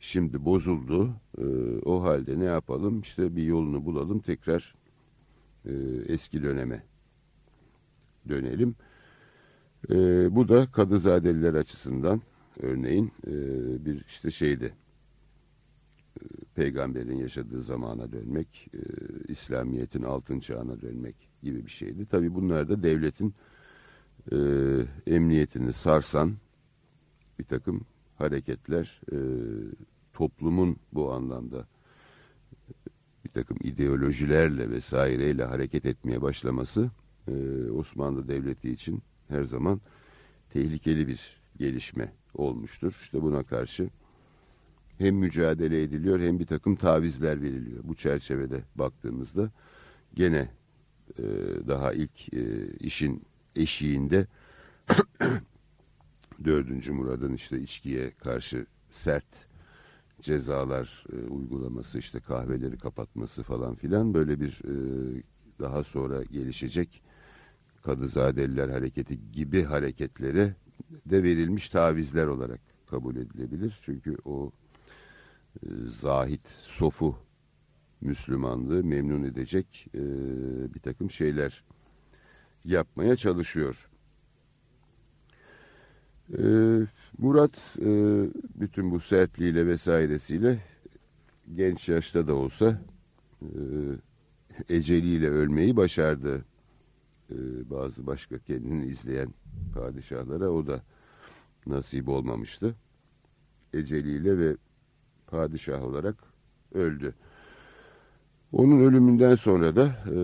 şimdi 0.00 0.44
bozuldu. 0.44 1.10
E, 1.38 1.44
o 1.84 2.02
halde 2.02 2.38
ne 2.38 2.44
yapalım? 2.44 3.00
İşte 3.00 3.36
bir 3.36 3.42
yolunu 3.42 3.84
bulalım, 3.84 4.18
tekrar 4.18 4.74
e, 5.64 5.72
eski 6.08 6.42
döneme 6.42 6.82
dönelim. 8.28 8.74
E, 9.90 9.94
bu 10.34 10.48
da 10.48 10.66
Kadızadeliler 10.72 11.54
açısından 11.54 12.22
örneğin 12.60 13.12
e, 13.26 13.32
bir 13.84 14.04
işte 14.08 14.30
şeydi 14.30 14.72
peygamberin 16.54 17.16
yaşadığı 17.16 17.62
zamana 17.62 18.12
dönmek, 18.12 18.68
e, 18.74 18.78
İslamiyet'in 19.32 20.02
altın 20.02 20.40
çağına 20.40 20.80
dönmek 20.80 21.28
gibi 21.44 21.66
bir 21.66 21.70
şeydi. 21.70 22.06
Tabi 22.06 22.34
bunlar 22.34 22.68
da 22.68 22.82
devletin 22.82 23.34
e, 24.32 24.36
emniyetini 25.06 25.72
sarsan 25.72 26.34
bir 27.38 27.44
takım 27.44 27.80
hareketler, 28.18 29.00
e, 29.12 29.18
toplumun 30.12 30.76
bu 30.92 31.12
anlamda 31.12 31.66
bir 33.24 33.30
takım 33.30 33.56
ideolojilerle 33.62 34.70
vesaireyle 34.70 35.44
hareket 35.44 35.86
etmeye 35.86 36.22
başlaması 36.22 36.90
e, 37.28 37.32
Osmanlı 37.70 38.28
Devleti 38.28 38.70
için 38.70 39.02
her 39.28 39.44
zaman 39.44 39.80
tehlikeli 40.52 41.08
bir 41.08 41.36
gelişme 41.58 42.12
olmuştur. 42.34 42.98
İşte 43.02 43.22
buna 43.22 43.42
karşı 43.42 43.90
hem 44.98 45.16
mücadele 45.16 45.82
ediliyor 45.82 46.20
hem 46.20 46.38
bir 46.38 46.46
takım 46.46 46.76
tavizler 46.76 47.42
veriliyor. 47.42 47.80
Bu 47.84 47.94
çerçevede 47.94 48.62
baktığımızda 48.74 49.50
gene 50.14 50.50
e, 51.18 51.22
daha 51.68 51.92
ilk 51.92 52.34
e, 52.34 52.66
işin 52.80 53.22
eşiğinde 53.56 54.26
dördüncü 56.44 56.92
Murad'ın 56.92 57.34
işte 57.34 57.60
içkiye 57.60 58.10
karşı 58.10 58.66
sert 58.90 59.24
cezalar 60.20 61.04
e, 61.12 61.28
uygulaması 61.28 61.98
işte 61.98 62.20
kahveleri 62.20 62.78
kapatması 62.78 63.42
falan 63.42 63.74
filan 63.74 64.14
böyle 64.14 64.40
bir 64.40 64.60
daha 65.60 65.84
sonra 65.84 66.22
gelişecek 66.22 67.02
Kadızadeliler 67.84 68.68
hareketi 68.68 69.32
gibi 69.32 69.62
hareketlere 69.62 70.54
de 71.06 71.22
verilmiş 71.22 71.68
tavizler 71.68 72.26
olarak 72.26 72.60
kabul 72.86 73.16
edilebilir. 73.16 73.78
Çünkü 73.82 74.16
o 74.24 74.50
zahit, 75.86 76.48
sofu 76.62 77.16
Müslümanlığı 78.04 78.84
memnun 78.84 79.24
edecek 79.24 79.86
e, 79.94 80.00
bir 80.74 80.80
takım 80.80 81.10
şeyler 81.10 81.64
yapmaya 82.64 83.16
çalışıyor. 83.16 83.88
E, 86.38 86.42
Murat 87.18 87.76
e, 87.78 87.88
bütün 88.54 88.90
bu 88.90 89.00
sertliğiyle 89.00 89.66
vesairesiyle 89.66 90.62
genç 91.54 91.88
yaşta 91.88 92.26
da 92.26 92.34
olsa 92.34 92.82
e, 93.42 93.48
eceliyle 94.68 95.28
ölmeyi 95.28 95.76
başardı. 95.76 96.44
E, 97.30 97.36
bazı 97.70 98.06
başka 98.06 98.38
kendini 98.38 98.86
izleyen 98.86 99.34
padişahlara 99.74 100.50
o 100.50 100.66
da 100.66 100.82
nasip 101.66 102.08
olmamıştı. 102.08 102.74
Eceliyle 103.72 104.38
ve 104.38 104.56
padişah 105.26 105.82
olarak 105.82 106.16
öldü. 106.74 107.14
Onun 108.54 108.80
ölümünden 108.80 109.34
sonra 109.34 109.76
da 109.76 109.84
e, 109.86 110.18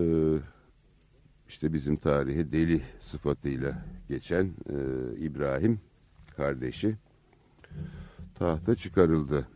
işte 1.49 1.73
bizim 1.73 1.95
tarihi 1.95 2.51
deli 2.51 2.81
sıfatıyla 2.99 3.85
geçen 4.09 4.43
e, 4.45 4.75
İbrahim 5.17 5.79
kardeşi 6.37 6.95
tahta 8.35 8.75
çıkarıldı. 8.75 9.47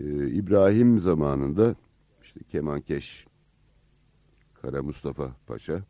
E, 0.00 0.28
İbrahim 0.28 0.98
zamanında 0.98 1.74
işte 2.22 2.40
Kemankeş 2.50 3.26
Kara 4.54 4.82
Mustafa 4.82 5.36
Paşa 5.46 5.82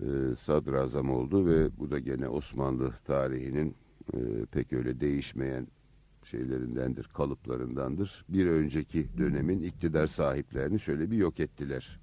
e, 0.00 0.06
sadrazam 0.38 1.10
oldu 1.10 1.46
ve 1.46 1.78
bu 1.78 1.90
da 1.90 1.98
gene 1.98 2.28
Osmanlı 2.28 2.94
tarihinin 3.04 3.74
e, 4.14 4.18
pek 4.52 4.72
öyle 4.72 5.00
değişmeyen 5.00 5.66
şeylerindendir, 6.30 7.04
kalıplarındandır. 7.04 8.24
Bir 8.28 8.46
önceki 8.46 9.08
dönemin 9.18 9.62
iktidar 9.62 10.06
sahiplerini 10.06 10.80
şöyle 10.80 11.10
bir 11.10 11.16
yok 11.16 11.40
ettiler. 11.40 12.00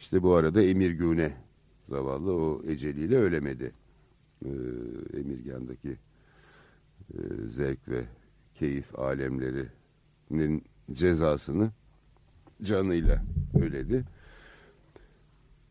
İşte 0.00 0.22
bu 0.22 0.34
arada 0.34 0.62
Emir 0.62 0.90
Güne 0.90 1.36
zavallı 1.88 2.32
o 2.32 2.62
eceliyle 2.66 3.16
ölemedi. 3.16 3.72
Ee, 4.44 4.48
Emirgan'daki 5.18 5.96
e, 7.14 7.18
zevk 7.48 7.88
ve 7.88 8.04
keyif 8.54 8.98
alemlerinin 8.98 10.64
cezasını 10.92 11.70
canıyla 12.62 13.24
öyledi. 13.60 14.04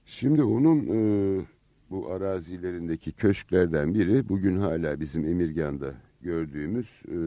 Şimdi 0.05 0.43
onun 0.43 0.87
e, 0.87 1.45
bu 1.89 2.11
arazilerindeki 2.11 3.11
köşklerden 3.11 3.93
biri 3.93 4.29
bugün 4.29 4.57
hala 4.57 4.99
bizim 4.99 5.25
Emirgan'da 5.27 5.93
gördüğümüz 6.23 6.87
e, 7.07 7.17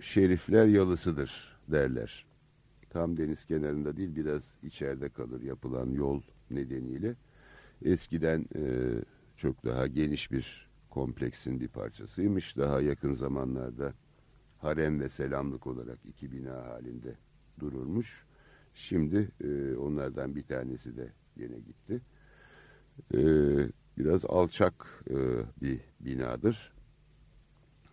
şerifler 0.00 0.66
yalısıdır 0.66 1.58
derler. 1.68 2.26
Tam 2.90 3.16
deniz 3.16 3.44
kenarında 3.44 3.96
değil 3.96 4.16
biraz 4.16 4.42
içeride 4.62 5.08
kalır 5.08 5.42
yapılan 5.42 5.90
yol 5.90 6.22
nedeniyle. 6.50 7.14
Eskiden 7.82 8.46
e, 8.56 8.92
çok 9.36 9.64
daha 9.64 9.86
geniş 9.86 10.32
bir 10.32 10.70
kompleksin 10.90 11.60
bir 11.60 11.68
parçasıymış. 11.68 12.56
Daha 12.56 12.80
yakın 12.80 13.14
zamanlarda 13.14 13.94
harem 14.58 15.00
ve 15.00 15.08
selamlık 15.08 15.66
olarak 15.66 15.98
iki 16.08 16.32
bina 16.32 16.66
halinde 16.66 17.16
dururmuş. 17.60 18.24
Şimdi 18.74 19.28
e, 19.44 19.76
onlardan 19.76 20.36
bir 20.36 20.42
tanesi 20.42 20.96
de 20.96 21.12
yine 21.36 21.56
gitti. 21.58 22.00
E, 23.14 23.20
biraz 23.98 24.24
alçak 24.24 25.04
e, 25.10 25.16
bir 25.62 25.80
binadır 26.00 26.73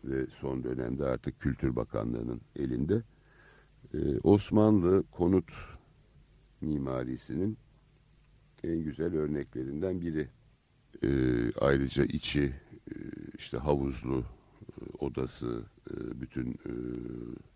ve 0.04 0.28
son 0.28 0.64
dönemde 0.64 1.06
artık 1.06 1.40
Kültür 1.40 1.76
Bakanlığı'nın 1.76 2.42
elinde. 2.56 3.04
Ee, 3.94 4.20
Osmanlı 4.24 5.04
konut 5.12 5.52
mimarisinin 6.62 7.58
en 8.64 8.84
güzel 8.84 9.16
örneklerinden 9.16 10.02
biri. 10.02 10.30
Ee, 11.04 11.52
ayrıca 11.62 12.04
içi 12.04 12.44
e, 12.92 12.96
işte 13.38 13.58
havuzlu 13.58 14.20
e, 14.20 14.24
odası, 15.00 15.64
e, 15.92 16.22
bütün 16.22 16.52
e, 16.52 16.74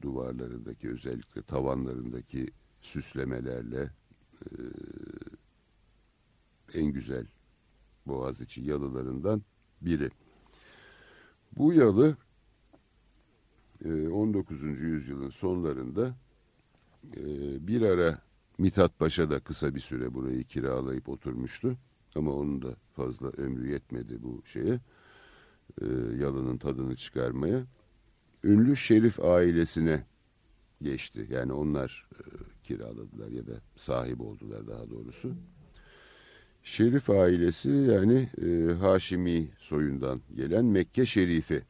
duvarlarındaki 0.02 0.90
özellikle 0.90 1.42
tavanlarındaki 1.42 2.48
süslemelerle 2.82 3.92
e, 4.46 4.52
en 6.74 6.86
güzel 6.86 7.26
Boğaziçi 8.08 8.62
yalılarından 8.62 9.42
biri. 9.82 10.10
Bu 11.58 11.74
yalı 11.74 12.18
19. 13.90 14.64
Ee, 14.64 14.68
yüzyılın 14.68 15.30
sonlarında 15.30 16.16
e, 17.18 17.24
bir 17.68 17.82
ara 17.82 18.22
Mithat 18.58 19.00
Paşa 19.00 19.30
da 19.30 19.40
kısa 19.40 19.76
bir 19.76 19.80
süre 19.80 20.14
burayı 20.14 20.44
kiralayıp 20.44 21.10
oturmuştu. 21.10 21.78
Ama 22.16 22.32
onun 22.32 22.62
da 22.62 22.76
fazla 22.94 23.28
ömrü 23.28 23.72
yetmedi 23.72 24.24
bu 24.24 24.42
şeye. 24.46 24.80
E, 25.82 25.86
yalının 26.20 26.58
tadını 26.58 26.96
çıkarmaya. 26.96 27.64
Ünlü 28.44 28.76
Şerif 28.76 29.20
ailesine 29.20 30.04
geçti. 30.82 31.28
Yani 31.30 31.54
onlar 31.54 32.10
e, 32.14 32.22
kiraladılar 32.64 33.32
ya 33.32 33.48
da 33.48 33.54
sahip 33.76 34.22
oldular 34.22 34.68
daha 34.68 34.90
doğrusu. 34.90 35.34
Şerif 36.64 37.10
ailesi 37.10 37.70
yani 37.70 38.30
e, 38.46 38.74
Haşimi 38.74 39.50
soyundan 39.60 40.22
gelen 40.36 40.66
Mekke 40.66 41.06
Şerifi. 41.06 41.64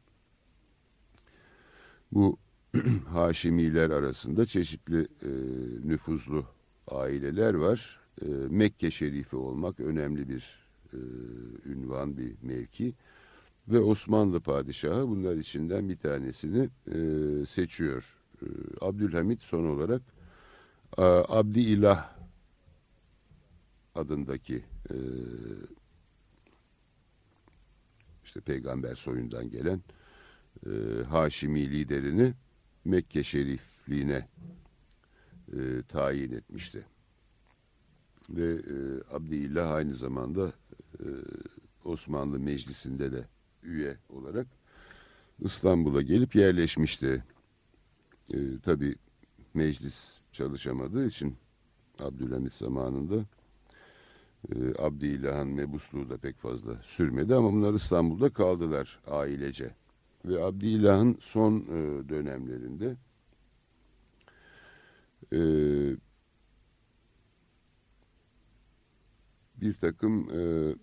Bu 2.12 2.38
Haşimiler 3.08 3.90
arasında 3.90 4.46
çeşitli 4.46 5.00
e, 5.00 5.30
nüfuzlu 5.88 6.44
aileler 6.88 7.54
var. 7.54 8.00
E, 8.22 8.26
Mekke 8.50 8.90
Şerifi 8.90 9.36
olmak 9.36 9.80
önemli 9.80 10.28
bir 10.28 10.68
e, 10.92 10.98
ünvan, 11.66 12.16
bir 12.16 12.34
mevki. 12.42 12.94
Ve 13.68 13.80
Osmanlı 13.80 14.40
padişahı 14.40 15.08
bunlar 15.08 15.36
içinden 15.36 15.88
bir 15.88 15.96
tanesini 15.96 16.68
e, 16.86 16.98
seçiyor. 17.46 18.18
E, 18.42 18.46
Abdülhamit 18.80 19.42
son 19.42 19.64
olarak 19.64 20.02
e, 20.98 21.02
Abdi 21.28 21.60
İlah 21.60 22.16
adındaki 23.94 24.64
e, 24.90 24.96
işte 28.24 28.40
peygamber 28.40 28.94
soyundan 28.94 29.50
gelen 29.50 29.80
e, 30.66 31.04
Haşimi 31.04 31.70
liderini 31.70 32.34
Mekke 32.84 33.22
şerifliğine 33.24 34.28
e, 35.52 35.82
tayin 35.88 36.32
etmişti. 36.32 36.84
Ve 38.30 38.44
e, 38.52 38.76
Abdillah 39.14 39.72
aynı 39.72 39.94
zamanda 39.94 40.52
e, 41.00 41.06
Osmanlı 41.84 42.40
Meclisi'nde 42.40 43.12
de 43.12 43.24
üye 43.62 43.96
olarak 44.08 44.46
İstanbul'a 45.40 46.02
gelip 46.02 46.34
yerleşmişti. 46.34 47.24
E, 48.34 48.58
Tabi 48.62 48.94
meclis 49.54 50.12
çalışamadığı 50.32 51.06
için 51.06 51.36
Abdülhamit 51.98 52.52
zamanında 52.52 53.16
e, 54.52 54.54
Abdülilah'ın 54.78 55.48
mebusluğu 55.48 56.10
da 56.10 56.16
pek 56.16 56.38
fazla 56.38 56.82
sürmedi 56.84 57.34
ama 57.34 57.52
bunlar 57.52 57.74
İstanbul'da 57.74 58.30
kaldılar 58.30 59.00
ailece. 59.06 59.74
Ve 60.26 60.44
Abdülilah'ın 60.44 61.16
son 61.20 61.60
e, 61.60 62.08
dönemlerinde 62.08 62.96
e, 65.32 65.40
bir 69.60 69.74
takım 69.74 70.30
e, 70.30 70.74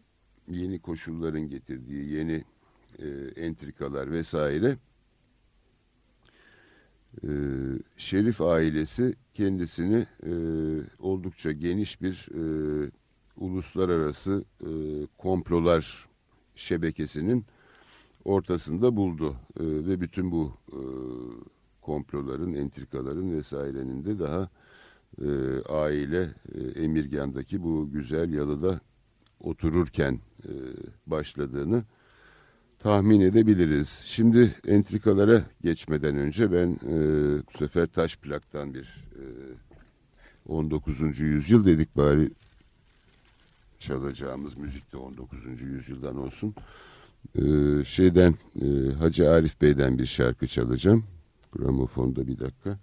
yeni 0.47 0.79
koşulların 0.79 1.49
getirdiği 1.49 2.13
yeni 2.13 2.43
e, 2.99 3.07
entrikalar 3.35 4.11
vesaire 4.11 4.77
e, 7.23 7.29
Şerif 7.97 8.41
ailesi 8.41 9.15
kendisini 9.33 10.07
e, 10.25 10.33
oldukça 10.99 11.51
geniş 11.51 12.01
bir 12.01 12.27
e, 12.35 12.91
uluslararası 13.37 14.45
e, 14.61 14.69
komplolar 15.17 16.07
şebekesinin 16.55 17.45
ortasında 18.25 18.95
buldu 18.95 19.35
e, 19.59 19.63
ve 19.63 20.01
bütün 20.01 20.31
bu 20.31 20.53
e, 20.71 20.79
komploların, 21.81 22.53
entrikaların 22.53 23.31
vesairenin 23.31 24.05
de 24.05 24.19
daha 24.19 24.49
e, 25.21 25.29
aile 25.69 26.29
e, 26.55 26.83
Emirgan'daki 26.83 27.63
bu 27.63 27.89
güzel 27.91 28.33
yalıda 28.33 28.79
otururken 29.39 30.19
e, 30.43 30.51
başladığını 31.07 31.83
tahmin 32.79 33.21
edebiliriz. 33.21 33.89
Şimdi 33.89 34.55
entrikalara 34.67 35.43
geçmeden 35.61 36.15
önce 36.15 36.51
ben 36.51 36.79
e, 36.87 36.97
bu 37.47 37.57
sefer 37.57 37.87
taş 37.87 38.17
plaktan 38.17 38.73
bir 38.73 39.03
e, 39.15 39.23
19. 40.47 41.19
yüzyıl 41.19 41.65
dedik 41.65 41.97
bari 41.97 42.31
çalacağımız 43.79 44.57
müzik 44.57 44.93
de 44.93 44.97
19. 44.97 45.61
yüzyıldan 45.61 46.17
olsun. 46.17 46.55
Ee, 47.35 47.85
şeyden 47.85 48.35
e, 48.61 48.93
Hacı 48.99 49.31
Arif 49.31 49.61
Bey'den 49.61 49.99
bir 49.99 50.05
şarkı 50.05 50.47
çalacağım. 50.47 51.03
Gramofonda 51.51 52.27
bir 52.27 52.39
dakika. 52.39 52.79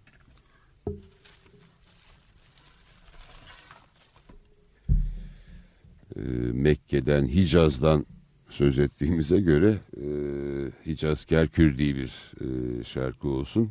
Ee, 6.16 6.20
Mekke'den, 6.52 7.28
Hicaz'dan 7.28 8.06
söz 8.50 8.78
ettiğimize 8.78 9.40
göre 9.40 9.78
e, 9.96 10.06
Hicaz 10.86 11.24
Kerkür 11.24 11.78
diye 11.78 11.96
bir 11.96 12.32
e, 12.40 12.84
şarkı 12.84 13.28
olsun. 13.28 13.70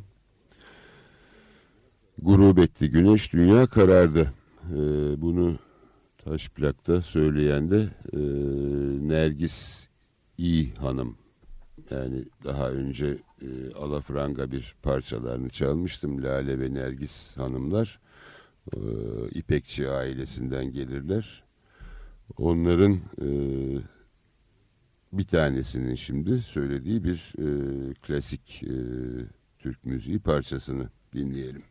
Gurub 2.18 2.58
etti 2.58 2.90
güneş, 2.90 3.32
dünya 3.32 3.66
karardı. 3.66 4.32
E, 4.70 4.76
bunu 5.22 5.58
taş 6.24 6.48
plakta 6.48 7.02
söyleyen 7.02 7.70
de 7.70 7.88
e, 8.12 8.18
Nergis 9.08 9.89
İyi 10.40 10.74
Hanım. 10.74 11.16
Yani 11.90 12.24
daha 12.44 12.70
önce 12.70 13.16
e, 13.42 13.74
Alafranga 13.74 14.50
bir 14.50 14.74
parçalarını 14.82 15.48
çalmıştım. 15.50 16.22
Lale 16.22 16.60
ve 16.60 16.74
Nergis 16.74 17.36
Hanımlar 17.36 18.00
e, 18.76 18.78
İpekçi 19.34 19.90
ailesinden 19.90 20.72
gelirler. 20.72 21.44
Onların 22.36 22.92
e, 23.22 23.28
bir 25.12 25.26
tanesinin 25.26 25.94
şimdi 25.94 26.38
söylediği 26.38 27.04
bir 27.04 27.32
e, 27.38 27.48
klasik 27.94 28.62
e, 28.62 28.74
Türk 29.58 29.84
müziği 29.84 30.18
parçasını 30.18 30.88
dinleyelim. 31.14 31.62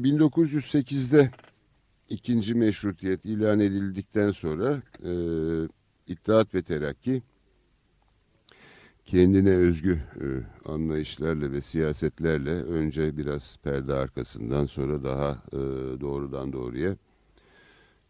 İşte 0.00 0.08
1908'de 0.08 1.30
ikinci 2.08 2.54
meşrutiyet 2.54 3.24
ilan 3.24 3.60
edildikten 3.60 4.30
sonra 4.30 4.82
e, 5.04 5.12
İttihat 6.06 6.54
ve 6.54 6.62
Terakki 6.62 7.22
kendine 9.06 9.50
özgü 9.50 9.92
e, 9.92 10.26
anlayışlarla 10.68 11.52
ve 11.52 11.60
siyasetlerle 11.60 12.50
önce 12.50 13.16
biraz 13.16 13.56
perde 13.62 13.94
arkasından 13.94 14.66
sonra 14.66 15.04
daha 15.04 15.30
e, 15.52 15.58
doğrudan 16.00 16.52
doğruya 16.52 16.96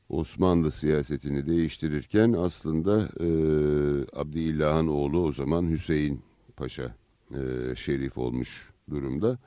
Osmanlı 0.09 0.70
siyasetini 0.70 1.47
değiştirirken 1.47 2.32
aslında 2.32 2.99
e, 3.01 3.28
Abdülilah'ın 4.20 4.88
oğlu 4.88 5.24
o 5.24 5.32
zaman 5.32 5.70
Hüseyin 5.70 6.22
Paşa 6.57 6.95
e, 7.30 7.76
şerif 7.76 8.18
olmuş 8.18 8.70
durumda. 8.91 9.38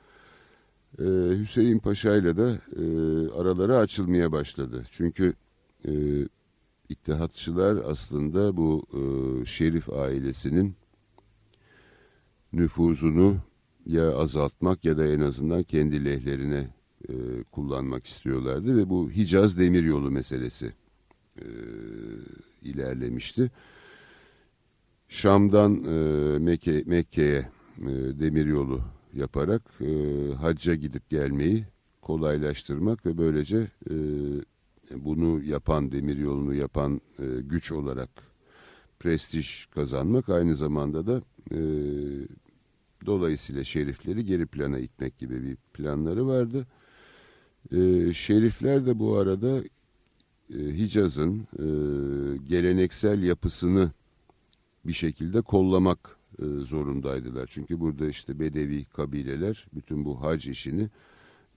E, 0.98 1.04
Hüseyin 1.38 1.78
Paşa 1.78 2.16
ile 2.16 2.36
de 2.36 2.60
e, 2.76 2.84
araları 3.32 3.78
açılmaya 3.78 4.32
başladı. 4.32 4.84
Çünkü 4.90 5.34
e, 5.88 5.92
İttihatçılar 6.88 7.76
aslında 7.84 8.56
bu 8.56 8.86
e, 8.92 9.00
şerif 9.46 9.92
ailesinin 9.92 10.74
nüfuzunu 12.52 13.36
ya 13.86 14.16
azaltmak 14.16 14.84
ya 14.84 14.98
da 14.98 15.06
en 15.06 15.20
azından 15.20 15.62
kendi 15.62 16.04
lehlerine 16.04 16.68
e, 17.08 17.12
kullanmak 17.52 18.06
istiyorlardı 18.06 18.76
ve 18.76 18.88
bu 18.90 19.10
Hicaz 19.10 19.58
Demiryolu 19.58 20.10
meselesi 20.10 20.72
e, 21.38 21.46
ilerlemişti. 22.62 23.50
Şam'dan 25.08 25.84
e, 25.84 26.38
Mekke, 26.38 26.82
Mekke'ye 26.86 27.48
e, 27.78 27.90
demiryolu 28.20 28.80
yaparak 29.16 29.62
e, 29.80 29.86
hacca 30.34 30.74
gidip 30.74 31.10
gelmeyi 31.10 31.64
kolaylaştırmak 32.02 33.06
ve 33.06 33.18
böylece 33.18 33.68
e, 33.90 33.94
bunu 34.90 35.42
yapan, 35.42 35.92
demiryolunu 35.92 36.54
yapan 36.54 37.00
e, 37.18 37.24
güç 37.40 37.72
olarak 37.72 38.10
prestij 39.00 39.66
kazanmak 39.66 40.28
aynı 40.28 40.56
zamanda 40.56 41.06
da 41.06 41.22
e, 41.50 41.58
dolayısıyla 43.06 43.64
şerifleri 43.64 44.24
geri 44.24 44.46
plana 44.46 44.78
itmek 44.78 45.18
gibi 45.18 45.42
bir 45.42 45.56
planları 45.56 46.26
vardı. 46.26 46.66
E, 47.72 48.12
şerifler 48.12 48.86
de 48.86 48.98
bu 48.98 49.16
arada 49.16 49.62
e, 50.54 50.58
Hicaz'ın 50.58 51.38
e, 51.38 51.66
geleneksel 52.48 53.22
yapısını 53.22 53.90
bir 54.86 54.92
şekilde 54.92 55.40
kollamak 55.40 56.16
e, 56.38 56.44
zorundaydılar. 56.46 57.46
Çünkü 57.50 57.80
burada 57.80 58.06
işte 58.06 58.40
Bedevi 58.40 58.84
kabileler 58.84 59.66
bütün 59.74 60.04
bu 60.04 60.22
hac 60.22 60.46
işini 60.46 60.90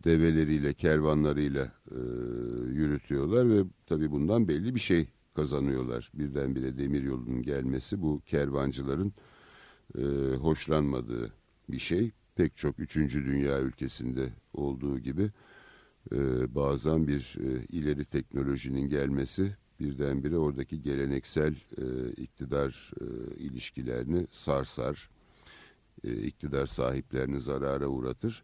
develeriyle, 0.03 0.73
kervanlarıyla 0.73 1.71
e, 1.91 1.99
yürütüyorlar 2.71 3.49
ve 3.49 3.63
tabii 3.85 4.11
bundan 4.11 4.47
belli 4.47 4.75
bir 4.75 4.79
şey 4.79 5.07
kazanıyorlar. 5.35 6.11
Birdenbire 6.13 6.77
demir 6.77 7.03
yolunun 7.03 7.41
gelmesi 7.41 8.01
bu 8.01 8.21
kervancıların 8.25 9.13
e, 9.97 10.03
hoşlanmadığı 10.35 11.33
bir 11.69 11.79
şey. 11.79 12.11
Pek 12.35 12.57
çok 12.57 12.79
üçüncü 12.79 13.25
dünya 13.25 13.61
ülkesinde 13.61 14.29
olduğu 14.53 14.99
gibi 14.99 15.31
bazen 16.55 17.07
bir 17.07 17.35
ileri 17.69 18.05
teknolojinin 18.05 18.89
gelmesi 18.89 19.55
birdenbire 19.79 20.37
oradaki 20.37 20.81
geleneksel 20.81 21.55
e, 21.77 22.11
iktidar 22.11 22.91
e, 23.01 23.35
ilişkilerini 23.35 24.27
sarsar, 24.31 25.09
e, 26.03 26.13
iktidar 26.13 26.65
sahiplerini 26.65 27.39
zarara 27.39 27.87
uğratır. 27.87 28.43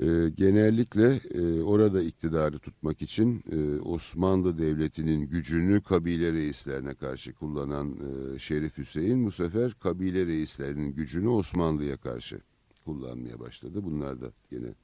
E, 0.00 0.28
genellikle 0.36 1.20
e, 1.34 1.62
orada 1.62 2.02
iktidarı 2.02 2.58
tutmak 2.58 3.02
için 3.02 3.44
e, 3.52 3.80
Osmanlı 3.80 4.58
Devleti'nin 4.58 5.28
gücünü 5.28 5.82
kabile 5.82 6.32
reislerine 6.32 6.94
karşı 6.94 7.34
kullanan 7.34 7.90
e, 8.34 8.38
Şerif 8.38 8.78
Hüseyin 8.78 9.26
bu 9.26 9.30
sefer 9.30 9.74
kabile 9.80 10.26
reislerinin 10.26 10.94
gücünü 10.94 11.28
Osmanlı'ya 11.28 11.96
karşı 11.96 12.40
kullanmaya 12.84 13.40
başladı. 13.40 13.84
Bunlar 13.84 14.20
da 14.20 14.32
yine 14.50 14.74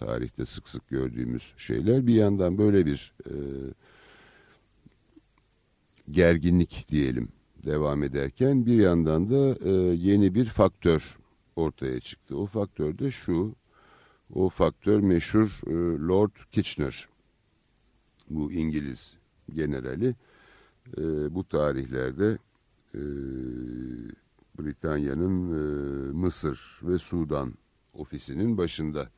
tarihte 0.00 0.46
sık 0.46 0.68
sık 0.68 0.88
gördüğümüz 0.88 1.52
şeyler. 1.56 2.06
Bir 2.06 2.14
yandan 2.14 2.58
böyle 2.58 2.86
bir 2.86 3.12
e, 3.26 3.34
gerginlik 6.10 6.86
diyelim 6.88 7.28
devam 7.66 8.02
ederken 8.02 8.66
bir 8.66 8.76
yandan 8.76 9.30
da 9.30 9.68
e, 9.68 9.70
yeni 9.94 10.34
bir 10.34 10.44
faktör 10.44 11.18
ortaya 11.56 12.00
çıktı. 12.00 12.36
O 12.36 12.46
faktör 12.46 12.98
de 12.98 13.10
şu, 13.10 13.54
o 14.34 14.48
faktör 14.48 15.00
meşhur 15.00 15.60
e, 15.66 15.72
Lord 16.08 16.30
Kitchener, 16.52 17.08
bu 18.30 18.52
İngiliz 18.52 19.16
generali. 19.54 20.14
E, 20.98 21.34
bu 21.34 21.48
tarihlerde 21.48 22.38
e, 22.94 23.00
Britanya'nın 24.58 25.48
e, 25.48 26.12
Mısır 26.12 26.80
ve 26.82 26.98
Sudan 26.98 27.54
ofisinin 27.94 28.58
başında. 28.58 29.10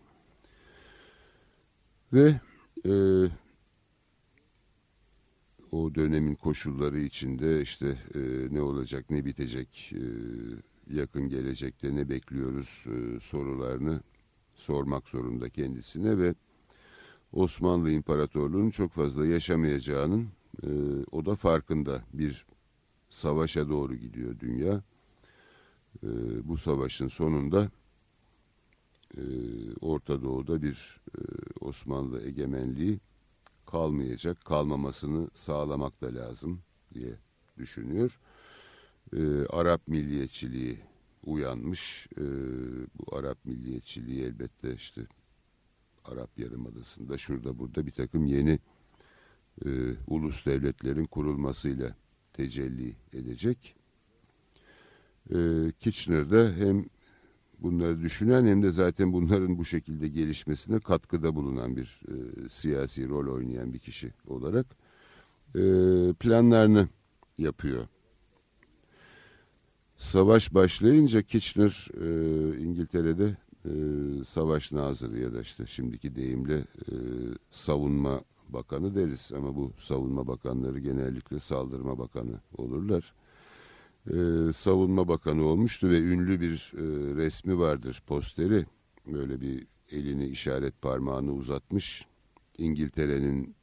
Ve 2.13 2.41
e, 2.87 2.93
o 5.73 5.95
dönemin 5.95 6.35
koşulları 6.35 6.99
içinde 6.99 7.63
işte 7.63 7.99
e, 8.15 8.21
ne 8.51 8.63
olacak 8.63 9.11
ne 9.11 9.25
bitecek 9.25 9.93
e, 9.95 10.03
yakın 10.97 11.29
gelecekte 11.29 11.97
ne 11.97 12.09
bekliyoruz 12.09 12.85
e, 12.87 13.21
sorularını 13.21 14.01
sormak 14.55 15.09
zorunda 15.09 15.49
kendisine 15.49 16.19
ve 16.19 16.35
Osmanlı 17.33 17.91
İmparatorluğu'nun 17.91 18.71
çok 18.71 18.93
fazla 18.93 19.27
yaşamayacağının 19.27 20.29
e, 20.63 20.69
o 21.13 21.27
da 21.27 21.35
farkında 21.35 22.03
bir 22.13 22.47
savaşa 23.11 23.69
doğru 23.69 23.95
gidiyor 23.95 24.41
dünya. 24.41 24.83
E, 26.03 26.09
bu 26.49 26.57
savaşın 26.57 27.09
sonunda 27.09 27.71
e, 29.17 29.23
Orta 29.81 30.23
Doğu'da 30.23 30.63
bir 30.63 31.01
e, 31.19 31.21
Osmanlı 31.61 32.23
egemenliği 32.27 33.01
kalmayacak, 33.71 34.45
kalmamasını 34.45 35.29
sağlamak 35.35 36.03
da 36.03 36.15
lazım 36.15 36.63
diye 36.95 37.15
düşünüyor. 37.59 38.19
E, 39.17 39.47
Arap 39.47 39.89
milliyetçiliği 39.89 40.79
uyanmış. 41.25 42.09
E, 42.17 42.25
bu 42.99 43.17
Arap 43.17 43.45
milliyetçiliği 43.45 44.23
elbette 44.23 44.75
işte 44.75 45.01
Arap 46.05 46.39
Yarımadası'nda 46.39 47.19
şurada 47.19 47.59
burada 47.59 47.87
bir 47.87 47.93
takım 47.93 48.27
yeni 48.27 48.59
e, 49.65 49.69
ulus 50.07 50.47
devletlerin 50.47 51.07
kurulmasıyla 51.07 51.97
tecelli 52.33 52.97
edecek. 53.15 53.75
E, 55.31 55.37
Kitchener'da 55.81 56.53
hem 56.53 56.85
bunları 57.63 58.03
düşünen 58.03 58.47
hem 58.47 58.63
de 58.63 58.71
zaten 58.71 59.13
bunların 59.13 59.59
bu 59.59 59.65
şekilde 59.65 60.09
gelişmesine 60.09 60.81
katkıda 60.81 61.35
bulunan 61.35 61.77
bir 61.77 62.01
e, 62.09 62.49
siyasi 62.49 63.09
rol 63.09 63.35
oynayan 63.35 63.73
bir 63.73 63.79
kişi 63.79 64.13
olarak 64.27 64.67
e, 65.55 65.63
planlarını 66.13 66.89
yapıyor. 67.39 67.87
Savaş 69.97 70.55
başlayınca 70.55 71.23
Kitchener 71.23 71.89
e, 72.01 72.59
İngiltere'de 72.59 73.37
e, 73.65 73.73
savaş 74.25 74.73
nazırı 74.73 75.19
ya 75.19 75.35
da 75.35 75.41
işte 75.41 75.67
şimdiki 75.67 76.15
deyimle 76.15 76.59
e, 76.59 76.95
savunma 77.51 78.21
bakanı 78.49 78.95
deriz 78.95 79.33
ama 79.37 79.57
bu 79.57 79.73
savunma 79.79 80.27
bakanları 80.27 80.79
genellikle 80.79 81.39
saldırma 81.39 81.99
bakanı 81.99 82.41
olurlar 82.57 83.15
e, 84.07 84.53
savunma 84.53 85.09
bakanı 85.09 85.45
olmuştu 85.45 85.89
ve 85.91 86.01
ünlü 86.01 86.41
bir 86.41 86.73
e, 86.75 86.83
resmi 87.17 87.59
vardır 87.59 88.03
posteri. 88.07 88.67
Böyle 89.07 89.41
bir 89.41 89.67
elini 89.93 90.27
işaret 90.27 90.83
parmağını 90.83 91.33
uzatmış. 91.33 92.07
İngiltere'nin 92.59 93.55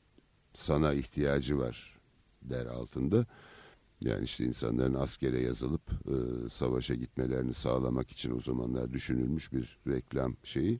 sana 0.53 0.93
ihtiyacı 0.93 1.59
var 1.59 1.99
der 2.41 2.65
altında. 2.65 3.25
Yani 4.01 4.23
işte 4.23 4.45
insanların 4.45 4.93
askere 4.93 5.41
yazılıp 5.41 5.91
e, 5.91 6.49
savaşa 6.49 6.95
gitmelerini 6.95 7.53
sağlamak 7.53 8.11
için 8.11 8.37
o 8.37 8.41
zamanlar 8.41 8.93
düşünülmüş 8.93 9.53
bir 9.53 9.77
reklam 9.87 10.35
şeyi. 10.43 10.79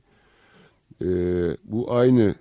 E, 1.02 1.08
bu 1.64 1.92
aynı 1.92 2.34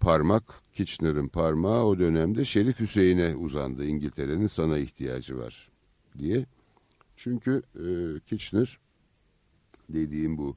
parmak, 0.00 0.42
Kitchener'ın 0.72 1.28
parmağı 1.28 1.84
o 1.84 1.98
dönemde 1.98 2.44
Şerif 2.44 2.80
Hüseyin'e 2.80 3.36
uzandı. 3.36 3.84
İngiltere'nin 3.84 4.46
sana 4.46 4.78
ihtiyacı 4.78 5.38
var 5.38 5.70
diye. 6.18 6.46
Çünkü 7.18 7.62
e, 7.74 8.20
Kitchener 8.20 8.78
dediğim 9.88 10.38
bu 10.38 10.56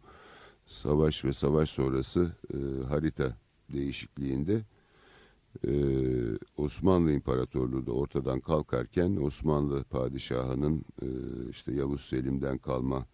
savaş 0.65 1.25
ve 1.25 1.33
savaş 1.33 1.69
sonrası 1.69 2.31
e, 2.53 2.83
harita 2.83 3.37
değişikliğinde 3.73 4.61
e, 5.67 5.73
Osmanlı 6.57 7.11
İmparatorluğu 7.11 7.85
da 7.85 7.91
ortadan 7.91 8.39
kalkarken 8.39 9.15
Osmanlı 9.15 9.83
padişahının 9.83 10.85
e, 11.01 11.07
işte 11.49 11.73
Yavuz 11.73 12.01
Selim'den 12.01 12.57
kalma 12.57 13.05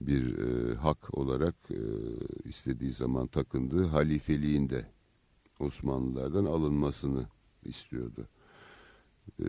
bir 0.00 0.38
e, 0.38 0.74
hak 0.74 1.18
olarak 1.18 1.54
e, 1.70 1.80
istediği 2.44 2.92
zaman 2.92 3.26
takındığı 3.26 3.86
halifeliğin 3.86 4.70
de 4.70 4.86
Osmanlılardan 5.60 6.44
alınmasını 6.44 7.26
istiyordu. 7.64 8.28
E, 9.40 9.46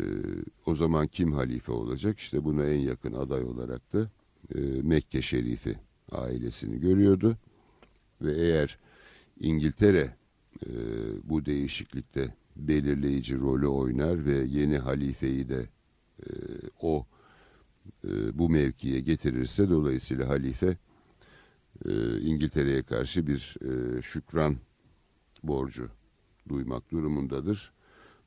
o 0.65 0.75
zaman 0.75 1.07
kim 1.07 1.33
halife 1.33 1.71
olacak? 1.71 2.19
İşte 2.19 2.43
buna 2.43 2.65
en 2.65 2.79
yakın 2.79 3.13
aday 3.13 3.43
olarak 3.43 3.93
da 3.93 4.09
e, 4.55 4.59
Mekke 4.81 5.21
Şerifi 5.21 5.75
ailesini 6.11 6.79
görüyordu. 6.79 7.37
Ve 8.21 8.33
eğer 8.33 8.79
İngiltere 9.39 10.15
e, 10.65 10.69
bu 11.23 11.45
değişiklikte 11.45 12.35
belirleyici 12.55 13.39
rolü 13.39 13.67
oynar 13.67 14.25
ve 14.25 14.35
yeni 14.35 14.77
halifeyi 14.77 15.49
de 15.49 15.69
e, 16.19 16.29
o 16.81 17.05
e, 18.07 18.37
bu 18.37 18.49
mevkiye 18.49 18.99
getirirse 18.99 19.69
dolayısıyla 19.69 20.29
halife 20.29 20.77
e, 21.85 22.19
İngiltere'ye 22.19 22.83
karşı 22.83 23.27
bir 23.27 23.55
e, 23.61 24.01
şükran 24.01 24.57
borcu 25.43 25.89
duymak 26.49 26.91
durumundadır. 26.91 27.74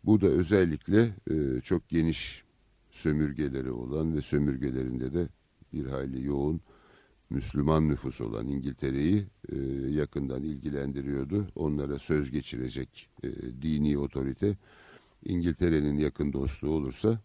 Bu 0.05 0.21
da 0.21 0.27
özellikle 0.27 1.15
e, 1.31 1.61
çok 1.61 1.89
geniş 1.89 2.43
sömürgeleri 2.91 3.71
olan 3.71 4.17
ve 4.17 4.21
sömürgelerinde 4.21 5.15
de 5.15 5.29
bir 5.73 5.87
hayli 5.87 6.27
yoğun 6.27 6.61
Müslüman 7.31 7.89
nüfus 7.89 8.21
olan 8.21 8.49
İngiltere'yi 8.49 9.27
e, 9.53 9.57
yakından 9.91 10.43
ilgilendiriyordu. 10.43 11.49
Onlara 11.55 11.99
söz 11.99 12.31
geçirecek 12.31 13.09
e, 13.23 13.29
dini 13.63 13.99
otorite 13.99 14.57
İngiltere'nin 15.25 15.99
yakın 15.99 16.33
dostu 16.33 16.69
olursa 16.69 17.21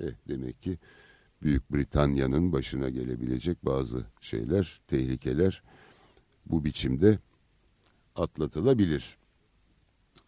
eh, 0.00 0.12
demek 0.28 0.62
ki 0.62 0.78
Büyük 1.42 1.72
Britanya'nın 1.72 2.52
başına 2.52 2.88
gelebilecek 2.88 3.64
bazı 3.64 4.04
şeyler, 4.20 4.80
tehlikeler 4.88 5.62
bu 6.46 6.64
biçimde 6.64 7.18
atlatılabilir. 8.16 9.16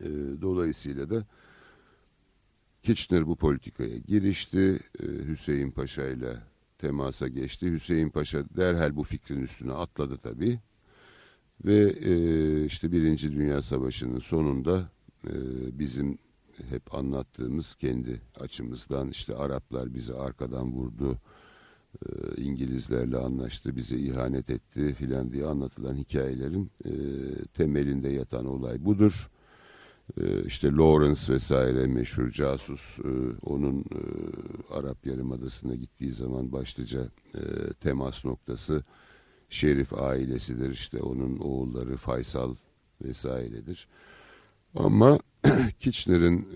E, 0.01 0.09
dolayısıyla 0.43 1.11
da 1.11 1.27
Kitchener 2.87 3.27
bu 3.27 3.37
politikaya 3.37 3.97
girişti. 3.97 4.81
E, 5.03 5.07
Hüseyin 5.29 5.71
Paşa 5.71 6.07
ile 6.07 6.37
temasa 6.79 7.29
geçti. 7.29 7.73
Hüseyin 7.73 8.11
Paşa 8.11 8.45
derhal 8.57 8.97
bu 8.97 9.03
fikrin 9.03 9.43
üstüne 9.43 9.73
atladı 9.73 10.17
tabii. 10.17 10.59
Ve 11.65 11.95
e, 12.05 12.65
işte 12.65 12.93
Birinci 12.93 13.33
Dünya 13.33 13.63
Savaşı'nın 13.63 14.19
sonunda 14.19 14.91
e, 15.25 15.33
bizim 15.79 16.19
hep 16.71 16.95
anlattığımız 16.95 17.75
kendi 17.75 18.21
açımızdan 18.41 19.11
işte 19.11 19.35
Araplar 19.35 19.95
bizi 19.95 20.15
arkadan 20.15 20.73
vurdu, 20.73 21.19
e, 22.03 22.43
İngilizlerle 22.43 23.17
anlaştı, 23.17 23.77
bize 23.77 23.97
ihanet 23.97 24.51
etti 24.51 24.95
filan 24.95 25.33
diye 25.33 25.47
anlatılan 25.47 25.95
hikayelerin 25.95 26.71
temelinde 27.55 28.09
yatan 28.09 28.47
olay 28.47 28.85
budur. 28.85 29.31
E, 30.21 30.45
işte 30.47 30.73
Lawrence 30.73 31.33
vesaire 31.33 31.87
meşhur 31.87 32.31
casus 32.31 32.99
e, 32.99 33.11
onun 33.43 33.81
e, 33.81 34.01
Arap 34.75 35.07
Yarımadası'na 35.07 35.75
gittiği 35.75 36.13
zaman 36.13 36.53
başlıca 36.53 37.01
e, 37.35 37.41
temas 37.81 38.25
noktası 38.25 38.85
Şerif 39.51 39.93
ailesidir. 39.93 40.71
İşte 40.71 41.03
onun 41.03 41.39
oğulları 41.39 41.97
Faysal 41.97 42.55
vesairedir. 43.05 43.89
Ama 44.75 45.19
Kitchener'ın 45.81 46.47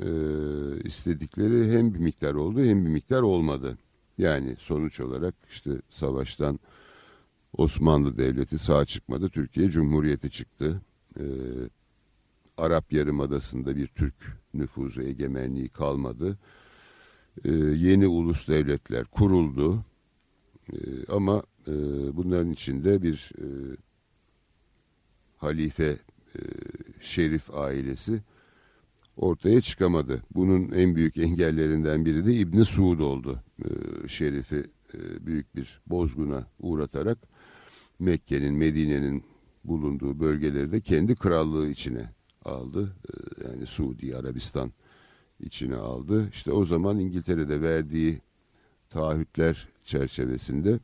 istedikleri 0.84 1.72
hem 1.72 1.94
bir 1.94 1.98
miktar 1.98 2.34
oldu 2.34 2.64
hem 2.64 2.84
bir 2.84 2.90
miktar 2.90 3.22
olmadı. 3.22 3.78
Yani 4.18 4.56
sonuç 4.58 5.00
olarak 5.00 5.34
işte 5.50 5.70
savaştan 5.90 6.60
Osmanlı 7.56 8.18
Devleti 8.18 8.58
sağ 8.58 8.84
çıkmadı. 8.84 9.28
Türkiye 9.28 9.70
Cumhuriyeti 9.70 10.30
çıktı. 10.30 10.80
Arap 12.58 12.92
Yarımadası'nda 12.92 13.76
bir 13.76 13.86
Türk 13.86 14.14
nüfuzu 14.54 15.02
egemenliği 15.02 15.68
kalmadı. 15.68 16.38
E, 17.44 17.52
yeni 17.52 18.06
ulus 18.06 18.48
devletler 18.48 19.04
kuruldu. 19.04 19.84
E, 20.72 20.76
ama 21.08 21.42
e, 21.66 21.72
bunların 22.16 22.52
içinde 22.52 23.02
bir 23.02 23.32
e, 23.38 23.46
halife 25.36 25.96
e, 26.34 26.40
şerif 27.00 27.54
ailesi 27.54 28.22
ortaya 29.16 29.60
çıkamadı. 29.60 30.22
Bunun 30.34 30.70
en 30.72 30.96
büyük 30.96 31.16
engellerinden 31.16 32.04
biri 32.04 32.26
de 32.26 32.34
İbni 32.34 32.64
Suud 32.64 33.00
oldu. 33.00 33.42
E, 33.64 33.68
şerifi 34.08 34.64
e, 34.94 35.26
büyük 35.26 35.56
bir 35.56 35.80
bozguna 35.86 36.46
uğratarak 36.58 37.18
Mekke'nin, 37.98 38.54
Medine'nin 38.54 39.24
bulunduğu 39.64 40.20
bölgeleri 40.20 40.72
de 40.72 40.80
kendi 40.80 41.14
krallığı 41.14 41.68
içine 41.68 42.10
aldı. 42.44 42.96
E, 43.08 43.48
yani 43.48 43.66
Suudi 43.66 44.16
Arabistan 44.16 44.72
içine 45.40 45.76
aldı. 45.76 46.28
İşte 46.32 46.52
o 46.52 46.64
zaman 46.64 46.98
İngiltere'de 46.98 47.62
verdiği 47.62 48.20
taahhütler 48.90 49.68
çerçevesinde 49.84 50.78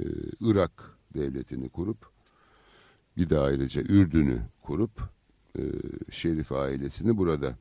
e, 0.00 0.04
Irak 0.40 0.98
devletini 1.14 1.68
kurup 1.68 2.14
bir 3.16 3.30
de 3.30 3.38
ayrıca 3.38 3.82
Ürdün'ü 3.82 4.42
kurup 4.62 5.00
e, 5.58 5.62
Şerif 6.10 6.52
ailesini 6.52 7.16
burada 7.16 7.58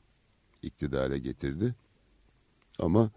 iktidara 0.62 1.18
getirdi. 1.18 1.76
Ama 2.80 3.12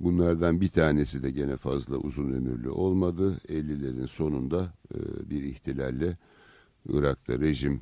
bunlardan 0.00 0.60
bir 0.60 0.68
tanesi 0.68 1.22
de 1.22 1.30
gene 1.30 1.56
fazla 1.56 1.96
uzun 1.96 2.32
ömürlü 2.32 2.70
olmadı. 2.70 3.40
50'lerin 3.48 4.06
sonunda 4.06 4.72
e, 4.94 5.30
bir 5.30 5.42
ihtilalle 5.42 6.16
Irak'ta 6.88 7.40
rejim 7.40 7.80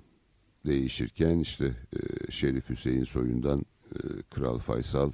değişirken 0.67 1.39
işte 1.39 1.65
e, 1.67 2.33
Şerif 2.33 2.71
Hüseyin 2.71 3.05
soyundan 3.05 3.67
e, 3.95 3.99
Kral 4.31 4.59
Faysal 4.59 5.11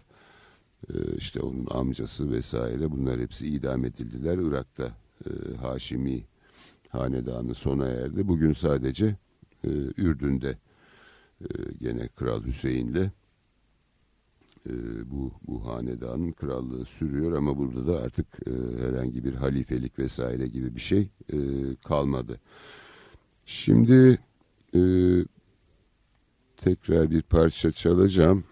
e, 0.89 0.95
işte 1.19 1.41
onun 1.41 1.67
amcası 1.71 2.31
vesaire 2.31 2.91
bunlar 2.91 3.21
hepsi 3.21 3.49
idam 3.49 3.85
edildiler. 3.85 4.39
Irak'ta 4.39 4.91
e, 5.27 5.57
Haşimi 5.57 6.25
hanedanı 6.89 7.55
sona 7.55 7.89
erdi. 7.89 8.29
Bugün 8.29 8.53
sadece 8.53 9.17
e, 9.65 9.69
Ürdün'de 9.97 10.59
e, 11.41 11.47
gene 11.81 12.09
Kral 12.09 12.45
Hüseyin'le 12.45 13.11
e, 14.67 14.73
bu, 15.11 15.33
bu 15.47 15.67
hanedanın 15.67 16.33
krallığı 16.33 16.85
sürüyor 16.85 17.33
ama 17.33 17.59
burada 17.59 17.87
da 17.87 18.03
artık 18.03 18.27
e, 18.47 18.51
herhangi 18.85 19.25
bir 19.25 19.35
halifelik 19.35 19.99
vesaire 19.99 20.47
gibi 20.47 20.77
bir 20.77 20.81
şey 20.81 21.09
e, 21.33 21.39
kalmadı. 21.85 22.41
Şimdi 23.47 24.19
e, 24.75 24.81
tekrar 26.63 27.11
bir 27.11 27.23
parça 27.23 27.73
çalacağım. 27.73 28.45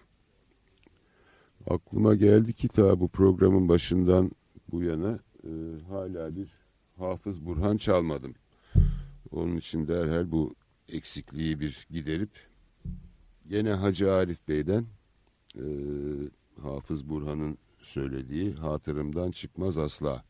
Aklıma 1.69 2.15
geldi 2.15 2.53
ki 2.53 2.67
ta 2.67 2.99
bu 2.99 3.07
programın 3.07 3.69
başından 3.69 4.31
bu 4.71 4.83
yana 4.83 5.19
e, 5.43 5.51
hala 5.89 6.35
bir 6.35 6.53
Hafız 6.97 7.45
Burhan 7.45 7.77
çalmadım. 7.77 8.35
Onun 9.31 9.57
için 9.57 9.87
derhal 9.87 10.31
bu 10.31 10.55
eksikliği 10.93 11.59
bir 11.59 11.87
giderip 11.89 12.29
gene 13.47 13.73
Hacı 13.73 14.13
Arif 14.13 14.47
Bey'den 14.47 14.85
e, 15.55 15.65
Hafız 16.61 17.09
Burhan'ın 17.09 17.57
söylediği 17.81 18.53
hatırımdan 18.53 19.31
çıkmaz 19.31 19.77
asla. 19.77 20.23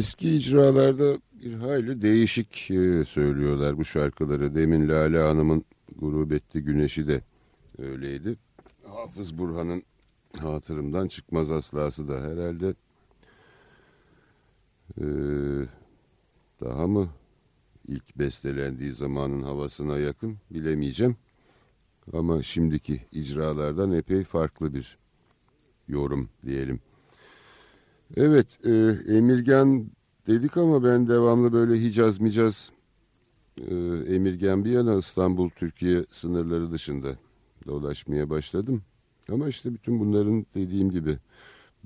Eski 0.00 0.36
icralarda 0.36 1.18
bir 1.32 1.54
hayli 1.54 2.02
değişik 2.02 2.70
e, 2.70 3.04
söylüyorlar 3.04 3.78
bu 3.78 3.84
şarkıları. 3.84 4.54
Demin 4.54 4.88
Lale 4.88 5.18
Hanım'ın 5.18 5.64
Gurubetti 5.96 6.60
Güneşi 6.60 7.08
de 7.08 7.22
öyleydi. 7.78 8.36
Hafız 8.84 9.38
Burhan'ın 9.38 9.82
hatırımdan 10.38 11.08
çıkmaz 11.08 11.52
aslası 11.52 12.08
da 12.08 12.20
herhalde 12.20 12.74
e, 15.00 15.04
daha 16.60 16.86
mı 16.86 17.08
ilk 17.88 18.18
bestelendiği 18.18 18.92
zamanın 18.92 19.42
havasına 19.42 19.98
yakın 19.98 20.36
bilemeyeceğim. 20.50 21.16
Ama 22.12 22.42
şimdiki 22.42 23.00
icralardan 23.12 23.92
epey 23.92 24.24
farklı 24.24 24.74
bir 24.74 24.98
yorum 25.88 26.28
diyelim. 26.46 26.80
Evet, 28.16 28.66
e, 28.66 28.70
Emirgan 29.16 29.90
dedik 30.26 30.56
ama 30.56 30.84
ben 30.84 31.08
devamlı 31.08 31.52
böyle 31.52 31.80
Hicaz 31.80 32.20
Micaz 32.20 32.70
e, 33.58 33.74
Emirgan 34.14 34.64
bir 34.64 34.70
yana 34.70 34.94
İstanbul 34.94 35.50
Türkiye 35.50 36.04
sınırları 36.10 36.72
dışında 36.72 37.16
dolaşmaya 37.66 38.30
başladım. 38.30 38.82
Ama 39.32 39.48
işte 39.48 39.74
bütün 39.74 40.00
bunların 40.00 40.46
dediğim 40.54 40.90
gibi 40.90 41.18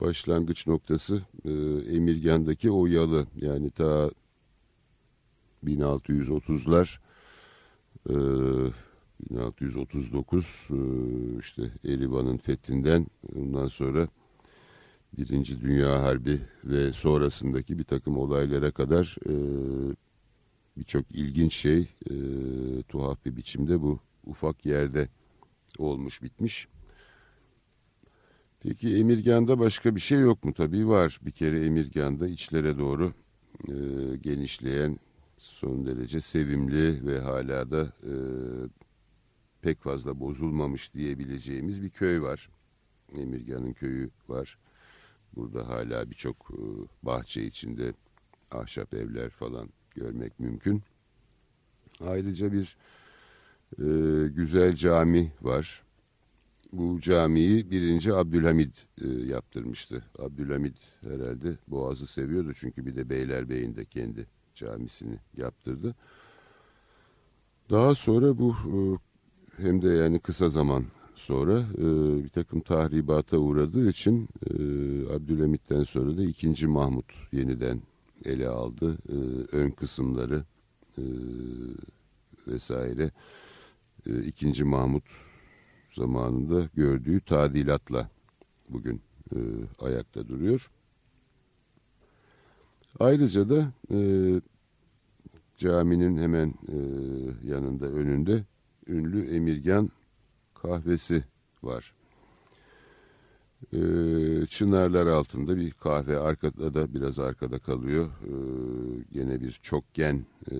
başlangıç 0.00 0.66
noktası 0.66 1.22
e, 1.44 1.50
Emirgan'daki 1.96 2.70
o 2.70 2.86
yalı 2.86 3.26
yani 3.36 3.70
ta 3.70 4.10
1630'lar 5.64 6.98
e, 8.10 8.14
1639 9.30 10.68
e, 10.70 10.76
işte 11.38 11.62
Erivan'ın 11.84 12.36
fethinden 12.36 13.06
ondan 13.36 13.68
sonra 13.68 14.08
Birinci 15.18 15.60
Dünya 15.60 16.02
Harbi 16.02 16.40
ve 16.64 16.92
sonrasındaki 16.92 17.78
bir 17.78 17.84
takım 17.84 18.18
olaylara 18.18 18.70
kadar 18.70 19.16
e, 19.26 19.34
birçok 20.76 21.10
ilginç 21.10 21.54
şey 21.54 21.80
e, 22.10 22.14
tuhaf 22.88 23.24
bir 23.24 23.36
biçimde 23.36 23.82
bu 23.82 24.00
ufak 24.26 24.66
yerde 24.66 25.08
olmuş 25.78 26.22
bitmiş. 26.22 26.68
Peki 28.60 28.96
Emirgan'da 28.96 29.58
başka 29.58 29.96
bir 29.96 30.00
şey 30.00 30.20
yok 30.20 30.44
mu? 30.44 30.54
Tabii 30.54 30.88
var. 30.88 31.20
Bir 31.22 31.30
kere 31.30 31.66
Emirgan'da 31.66 32.28
içlere 32.28 32.78
doğru 32.78 33.12
e, 33.68 33.74
genişleyen 34.16 34.98
son 35.38 35.86
derece 35.86 36.20
sevimli 36.20 37.06
ve 37.06 37.18
hala 37.20 37.70
da 37.70 37.82
e, 37.82 38.12
pek 39.62 39.82
fazla 39.82 40.20
bozulmamış 40.20 40.94
diyebileceğimiz 40.94 41.82
bir 41.82 41.90
köy 41.90 42.20
var. 42.20 42.50
Emirgan'ın 43.18 43.72
köyü 43.72 44.10
var. 44.28 44.58
Burada 45.36 45.68
hala 45.68 46.10
birçok 46.10 46.36
e, 46.50 46.58
bahçe 47.02 47.44
içinde 47.44 47.92
ahşap 48.50 48.94
evler 48.94 49.30
falan 49.30 49.68
görmek 49.94 50.40
mümkün. 50.40 50.82
Ayrıca 52.00 52.52
bir 52.52 52.76
e, 53.78 53.86
güzel 54.28 54.74
cami 54.76 55.32
var. 55.42 55.84
Bu 56.72 57.00
camiyi 57.00 57.70
birinci 57.70 58.14
Abdülhamid 58.14 58.74
e, 59.02 59.08
yaptırmıştı. 59.08 60.04
Abdülhamid 60.18 60.76
herhalde 61.00 61.58
Boğaz'ı 61.68 62.06
seviyordu 62.06 62.52
çünkü 62.54 62.86
bir 62.86 62.96
de 62.96 63.10
Beylerbeyi'nde 63.10 63.84
kendi 63.84 64.26
camisini 64.54 65.18
yaptırdı. 65.36 65.94
Daha 67.70 67.94
sonra 67.94 68.38
bu 68.38 68.50
e, 68.52 68.78
hem 69.62 69.82
de 69.82 69.88
yani 69.88 70.18
kısa 70.18 70.48
zaman 70.48 70.84
sonra 71.14 71.58
e, 71.78 71.84
bir 72.24 72.28
takım 72.28 72.60
tahribata 72.60 73.38
uğradığı 73.38 73.90
için 73.90 74.28
e, 74.46 74.52
Abdülhamit'ten 75.14 75.84
sonra 75.84 76.16
da 76.16 76.22
ikinci 76.24 76.66
Mahmut 76.66 77.12
yeniden 77.32 77.82
ele 78.24 78.48
aldı. 78.48 78.98
E, 79.08 79.16
ön 79.56 79.70
kısımları 79.70 80.44
e, 80.98 81.04
vesaire 82.46 83.10
e, 84.06 84.22
ikinci 84.22 84.64
Mahmut 84.64 85.04
zamanında 85.92 86.68
gördüğü 86.74 87.20
tadilatla 87.20 88.10
bugün 88.68 89.00
e, 89.32 89.38
ayakta 89.80 90.28
duruyor. 90.28 90.70
Ayrıca 93.00 93.48
da 93.48 93.72
e, 93.90 93.98
caminin 95.58 96.16
hemen 96.16 96.54
e, 96.68 96.78
yanında 97.48 97.86
önünde 97.86 98.44
ünlü 98.88 99.36
Emirgan 99.36 99.90
kahvesi 100.64 101.24
var. 101.62 101.94
E, 103.72 103.80
çınarlar 104.46 105.06
altında 105.06 105.56
bir 105.56 105.70
kahve 105.70 106.18
arkada 106.18 106.74
da 106.74 106.94
biraz 106.94 107.18
arkada 107.18 107.58
kalıyor. 107.58 108.06
E, 108.06 108.32
gene 109.12 109.40
bir 109.40 109.52
çokgen 109.62 110.24
e, 110.50 110.56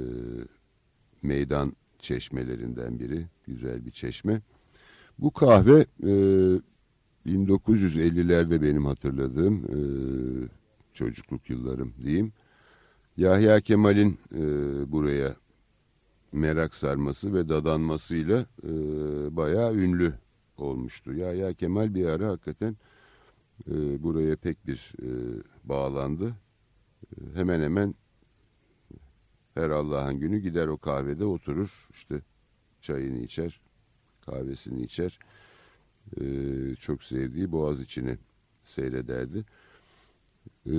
meydan 1.23 1.77
çeşmelerinden 1.99 3.01
biri. 3.01 3.27
Güzel 3.47 3.87
bir 3.87 3.91
çeşme. 3.91 4.41
Bu 5.19 5.31
kahve 5.31 5.87
e, 6.03 6.13
1950'lerde 7.27 8.63
benim 8.63 8.87
hatırladığım 8.87 9.65
e, 9.65 9.79
çocukluk 10.93 11.51
yıllarım 11.51 11.95
diyeyim. 12.05 12.33
Yahya 13.17 13.61
Kemal'in 13.61 14.19
e, 14.35 14.43
buraya 14.93 15.37
merak 16.35 16.75
sarması 16.75 17.35
ve 17.35 17.49
dadanmasıyla 17.49 18.47
e, 18.65 18.71
bayağı 19.37 19.75
ünlü 19.75 20.13
olmuştu. 20.57 21.15
Yahya 21.15 21.53
Kemal 21.53 21.95
bir 21.95 22.07
ara 22.07 22.29
hakikaten 22.29 22.77
e, 23.71 24.03
buraya 24.03 24.37
pek 24.37 24.67
bir 24.67 24.93
e, 25.03 25.09
bağlandı. 25.65 26.35
E, 27.17 27.35
hemen 27.35 27.61
hemen 27.61 27.95
her 29.55 29.71
Allah'ın 29.71 30.21
günü 30.21 30.39
gider 30.39 30.69
o 30.69 30.79
kahvede 30.79 31.25
oturur. 31.25 31.89
işte 31.93 32.21
çayını 32.81 33.19
içer, 33.19 33.61
kahvesini 34.21 34.83
içer. 34.83 35.19
E, 36.21 36.25
çok 36.75 37.03
sevdiği 37.03 37.53
Boğaz 37.53 37.81
içini 37.81 38.19
seyrederdi. 38.65 39.45
E, 40.67 40.75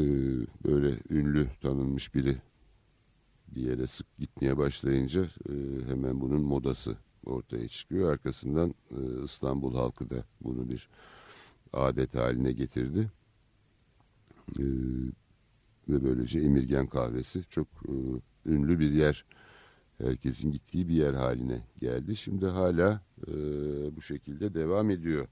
böyle 0.65 0.99
ünlü 1.09 1.47
tanınmış 1.61 2.15
biri 2.15 2.37
bir 3.47 3.61
yere 3.61 3.87
sık 3.87 4.17
gitmeye 4.17 4.57
başlayınca 4.57 5.23
e, 5.23 5.53
hemen 5.87 6.21
bunun 6.21 6.41
modası 6.41 6.97
ortaya 7.25 7.67
çıkıyor. 7.67 8.11
Arkasından 8.11 8.75
e, 8.91 9.23
İstanbul 9.23 9.75
halkı 9.75 10.09
da 10.09 10.25
bunu 10.41 10.69
bir 10.69 10.89
adet 11.73 12.15
haline 12.15 12.51
getirdi. 12.51 13.11
E, 14.59 14.63
ve 15.89 16.03
böylece 16.03 16.39
Emirgen 16.39 16.87
kahvesi 16.87 17.43
çok 17.49 17.67
ünlü 18.45 18.79
bir 18.79 18.91
yer. 18.91 19.25
Herkesin 19.97 20.51
gittiği 20.51 20.87
bir 20.87 20.93
yer 20.93 21.13
haline 21.13 21.61
geldi. 21.79 22.15
Şimdi 22.15 22.45
hala 22.45 23.01
bu 23.91 24.01
şekilde 24.01 24.53
devam 24.53 24.89
ediyor. 24.89 25.27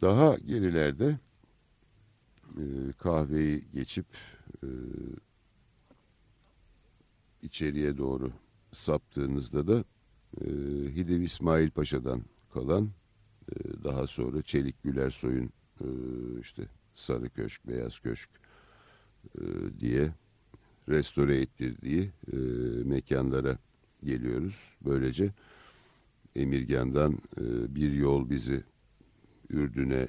Daha 0.00 0.36
gerilerde 0.36 1.18
kahveyi 2.98 3.64
geçip 3.72 4.06
içeriye 7.44 7.98
doğru 7.98 8.32
saptığınızda 8.72 9.66
da 9.66 9.84
e, 10.40 10.46
Hidiv 10.96 11.20
İsmail 11.20 11.70
Paşa'dan 11.70 12.22
kalan 12.54 12.90
e, 13.52 13.84
daha 13.84 14.06
sonra 14.06 14.42
Çelik 14.42 14.82
Gülersoy'un 14.82 15.50
e, 15.80 15.86
işte 16.40 16.62
Sarı 16.94 17.30
Köşk, 17.30 17.68
Beyaz 17.68 17.98
Köşk 17.98 18.30
e, 19.38 19.42
diye 19.80 20.12
restore 20.88 21.36
ettirdiği 21.36 22.12
e, 22.32 22.36
mekanlara 22.84 23.58
geliyoruz. 24.04 24.62
Böylece 24.84 25.32
Emirgan'dan 26.36 27.12
e, 27.12 27.74
bir 27.74 27.92
yol 27.92 28.30
bizi 28.30 28.64
Ürdün'e, 29.50 30.08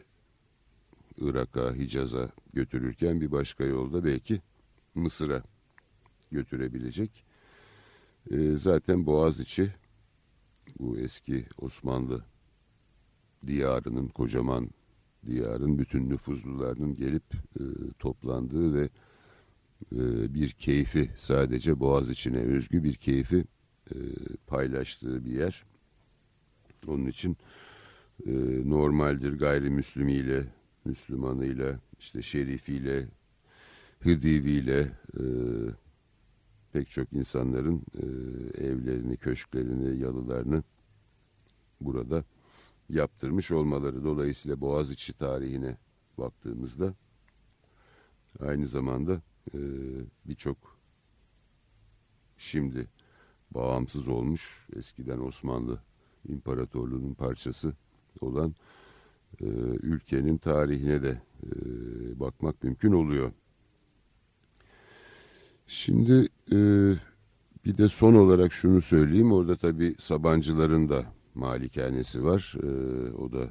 Irak'a, 1.17 1.75
Hicaz'a 1.75 2.29
götürürken 2.53 3.21
bir 3.21 3.31
başka 3.31 3.63
yolda 3.63 4.05
belki 4.05 4.41
Mısır'a 4.95 5.43
götürebilecek. 6.31 7.24
E, 8.32 8.55
zaten 8.55 9.05
Boğaziçi 9.05 9.71
bu 10.80 10.97
eski 10.97 11.45
Osmanlı 11.57 12.23
diyarının 13.47 14.07
kocaman 14.07 14.69
diyarın 15.26 15.78
bütün 15.80 16.09
nüfuzlularının 16.09 16.95
gelip 16.95 17.34
e, 17.34 17.63
toplandığı 17.99 18.73
ve 18.73 18.89
e, 19.95 20.34
bir 20.34 20.49
keyfi 20.49 21.09
sadece 21.17 21.80
Boğaz 21.80 22.09
içine 22.09 22.38
özgü 22.38 22.84
bir 22.84 22.93
keyfi 22.93 23.45
e, 23.91 23.95
paylaştığı 24.47 25.26
bir 25.26 25.32
yer. 25.32 25.65
Onun 26.88 27.05
için 27.05 27.38
e, 28.26 28.32
normaldir 28.69 29.39
gayrimüslimiyle, 29.39 30.43
Müslümanıyla, 30.86 31.80
işte 31.99 32.21
şerifiyle, 32.21 33.07
hıdiviyle, 33.99 34.80
e, 35.19 35.23
pek 36.76 36.89
çok 36.89 37.13
insanların 37.13 37.82
e, 37.93 38.05
evlerini, 38.67 39.17
köşklerini, 39.17 39.99
yalılarını 39.99 40.63
burada 41.82 42.23
yaptırmış 42.89 43.51
olmaları. 43.51 44.03
Dolayısıyla 44.03 44.61
Boğaziçi 44.61 45.13
tarihine 45.13 45.78
baktığımızda 46.17 46.93
aynı 48.39 48.67
zamanda 48.67 49.21
e, 49.53 49.59
birçok 50.26 50.57
şimdi 52.38 52.88
bağımsız 53.51 54.07
olmuş 54.07 54.67
eskiden 54.76 55.19
Osmanlı 55.19 55.80
İmparatorluğu'nun 56.28 57.13
parçası 57.13 57.73
olan 58.21 58.55
e, 59.41 59.45
ülkenin 59.82 60.38
tarihine 60.38 61.03
de 61.03 61.21
e, 61.43 61.49
bakmak 62.19 62.63
mümkün 62.63 62.91
oluyor. 62.91 63.32
Şimdi 65.67 66.30
e, 66.52 66.56
bir 67.66 67.78
de 67.78 67.89
son 67.89 68.14
olarak 68.14 68.54
şunu 68.54 68.82
söyleyeyim. 68.82 69.32
Orada 69.32 69.56
tabii 69.56 69.96
Sabancıların 70.00 70.89
da 70.89 71.04
malikanesi 71.36 72.24
var. 72.24 72.54
E, 72.64 72.68
o 73.12 73.32
da 73.32 73.50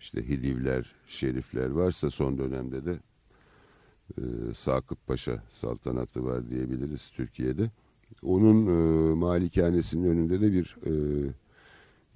işte 0.00 0.28
Hidivler, 0.28 0.92
Şerifler 1.08 1.70
varsa 1.70 2.10
son 2.10 2.38
dönemde 2.38 2.86
de 2.86 2.98
e, 4.18 4.22
Sakıp 4.54 5.06
Paşa 5.06 5.42
saltanatı 5.50 6.24
var 6.24 6.50
diyebiliriz 6.50 7.08
Türkiye'de. 7.08 7.70
Onun 8.22 8.66
e, 8.66 9.14
malikanesinin 9.14 10.08
önünde 10.08 10.40
de 10.40 10.52
bir 10.52 10.76
e, 10.86 10.92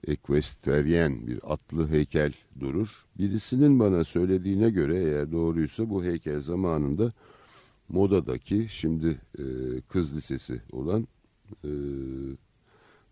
ekvesteryen 0.06 1.26
bir 1.26 1.40
atlı 1.52 1.88
heykel 1.88 2.32
durur. 2.60 3.06
Birisinin 3.18 3.80
bana 3.80 4.04
söylediğine 4.04 4.70
göre 4.70 4.96
eğer 4.96 5.32
doğruysa 5.32 5.90
bu 5.90 6.04
heykel 6.04 6.40
zamanında 6.40 7.12
modadaki 7.88 8.66
şimdi 8.70 9.20
e, 9.38 9.44
kız 9.88 10.16
lisesi 10.16 10.62
olan 10.72 11.08
e, 11.64 11.70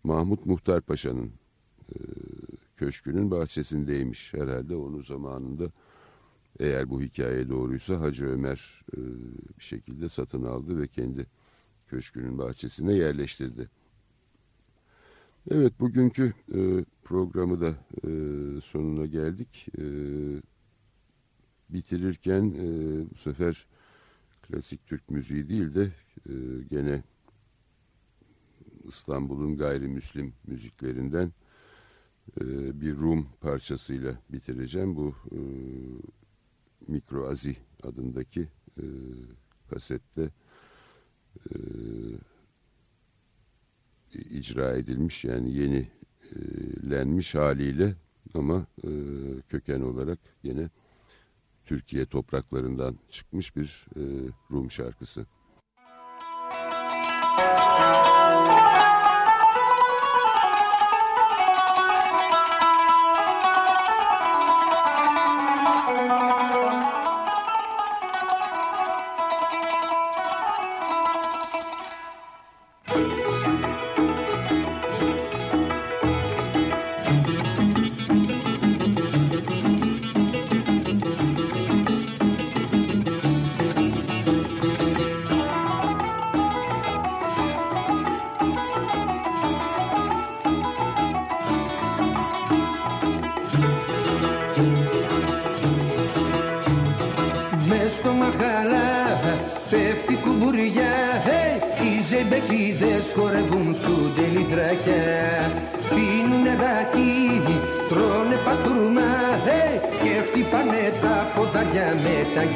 Mahmut 0.03 0.45
Muhtar 0.45 0.81
Paşa'nın 0.81 1.31
e, 1.89 1.97
köşkünün 2.77 3.31
bahçesindeymiş 3.31 4.33
herhalde 4.33 4.75
onun 4.75 5.01
zamanında 5.01 5.71
eğer 6.59 6.89
bu 6.89 7.01
hikaye 7.01 7.49
doğruysa 7.49 7.99
Hacı 7.99 8.25
Ömer 8.25 8.85
e, 8.93 8.99
bir 9.59 9.63
şekilde 9.63 10.09
satın 10.09 10.43
aldı 10.43 10.81
ve 10.81 10.87
kendi 10.87 11.25
köşkünün 11.87 12.37
bahçesine 12.37 12.93
yerleştirdi. 12.93 13.69
Evet 15.51 15.79
bugünkü 15.79 16.33
e, 16.53 16.85
programı 17.03 17.61
da 17.61 17.69
e, 18.03 18.11
sonuna 18.61 19.05
geldik. 19.05 19.67
E, 19.77 19.83
bitirirken 21.69 22.43
e, 22.43 22.65
bu 23.11 23.15
sefer 23.15 23.67
klasik 24.47 24.87
Türk 24.87 25.09
müziği 25.09 25.49
değil 25.49 25.75
de 25.75 25.91
e, 26.29 26.33
gene 26.69 27.03
İstanbul'un 28.87 29.57
gayrimüslim 29.57 30.33
müziklerinden 30.47 31.31
e, 32.41 32.45
bir 32.81 32.95
Rum 32.95 33.27
parçasıyla 33.41 34.21
bitireceğim. 34.29 34.95
Bu 34.95 35.15
e, 35.31 35.39
Mikro 36.87 37.27
Azi 37.27 37.57
adındaki 37.83 38.47
e, 38.77 38.85
kasette 39.69 40.29
e, 41.49 41.55
icra 44.13 44.77
edilmiş 44.77 45.23
yani 45.23 45.53
yenilenmiş 45.53 47.35
haliyle 47.35 47.95
ama 48.33 48.67
e, 48.83 48.89
köken 49.49 49.81
olarak 49.81 50.19
yine 50.43 50.69
Türkiye 51.67 52.05
topraklarından 52.05 52.99
çıkmış 53.09 53.55
bir 53.55 53.85
e, 53.95 54.01
Rum 54.51 54.71
şarkısı. 54.71 55.25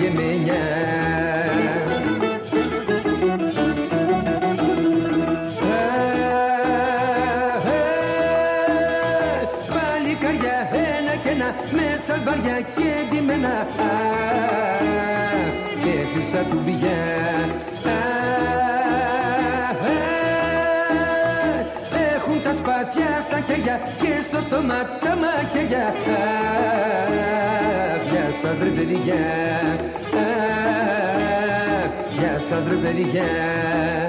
γεμένια 0.02 0.54
ε, 0.54 1.78
ε, 7.64 7.88
Πάλι 9.74 10.14
καριά 10.16 10.58
ε, 10.74 11.02
Έχουν 22.16 22.42
τα 22.44 22.54
σπατιά 22.54 23.22
στα 23.22 23.40
χέρια 23.40 23.80
και 24.02 24.22
στο 24.28 24.40
στόμα 24.42 24.80
τα 25.00 25.16
μαχαιριά 25.16 25.94
σας 28.52 28.64
ρε 28.64 28.70
παιδιά, 28.70 29.14
ε. 33.24 34.01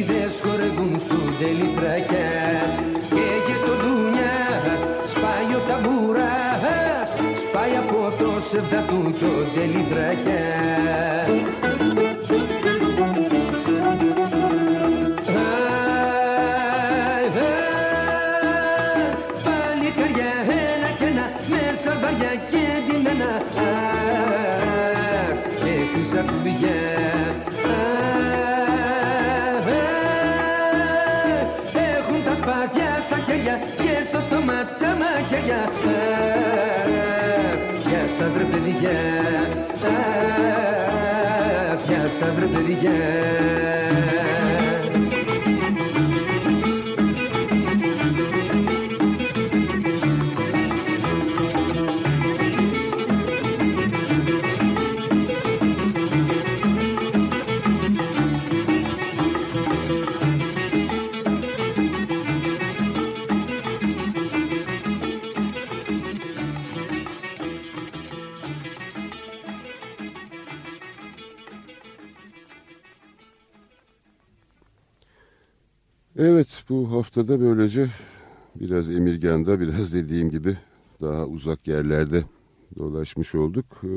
Ζεμπεκίδες 0.00 0.40
χορεύουν 0.44 0.98
στο 0.98 1.16
τελειφρακιά 1.38 2.30
και 3.10 3.26
για 3.46 3.58
το 3.66 3.72
ντουνιάς 3.80 4.82
σπάει 5.04 5.54
ο 5.56 5.60
ταμπουράς 5.68 7.10
σπάει 7.42 7.76
από 7.76 8.12
το 8.18 8.40
σεβδά 8.40 8.82
του 8.88 9.14
βρε 38.70 38.78
παιδιά, 38.78 39.48
τα 39.80 41.76
πιάσα 41.76 42.32
βρε 42.36 42.46
παιδιά. 42.46 43.59
Bu 76.70 76.92
haftada 76.92 77.40
böylece 77.40 77.88
biraz 78.54 78.90
Emirgan'da 78.90 79.60
biraz 79.60 79.94
dediğim 79.94 80.30
gibi 80.30 80.56
daha 81.02 81.26
uzak 81.26 81.68
yerlerde 81.68 82.24
dolaşmış 82.78 83.34
olduk. 83.34 83.64
Ee, 83.84 83.88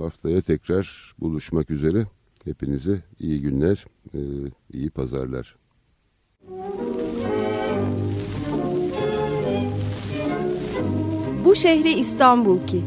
haftaya 0.00 0.40
tekrar 0.40 1.14
buluşmak 1.18 1.70
üzere. 1.70 2.04
Hepinize 2.44 3.02
iyi 3.20 3.40
günler, 3.42 3.84
e, 4.14 4.20
iyi 4.72 4.90
pazarlar. 4.90 5.56
Bu 11.44 11.54
şehri 11.54 11.92
İstanbul 11.92 12.66
ki. 12.66 12.82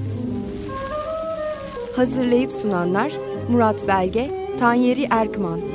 Hazırlayıp 1.96 2.52
sunanlar 2.52 3.14
Murat 3.50 3.88
Belge, 3.88 4.56
Tanyeri 4.60 5.08
Erkman. 5.10 5.75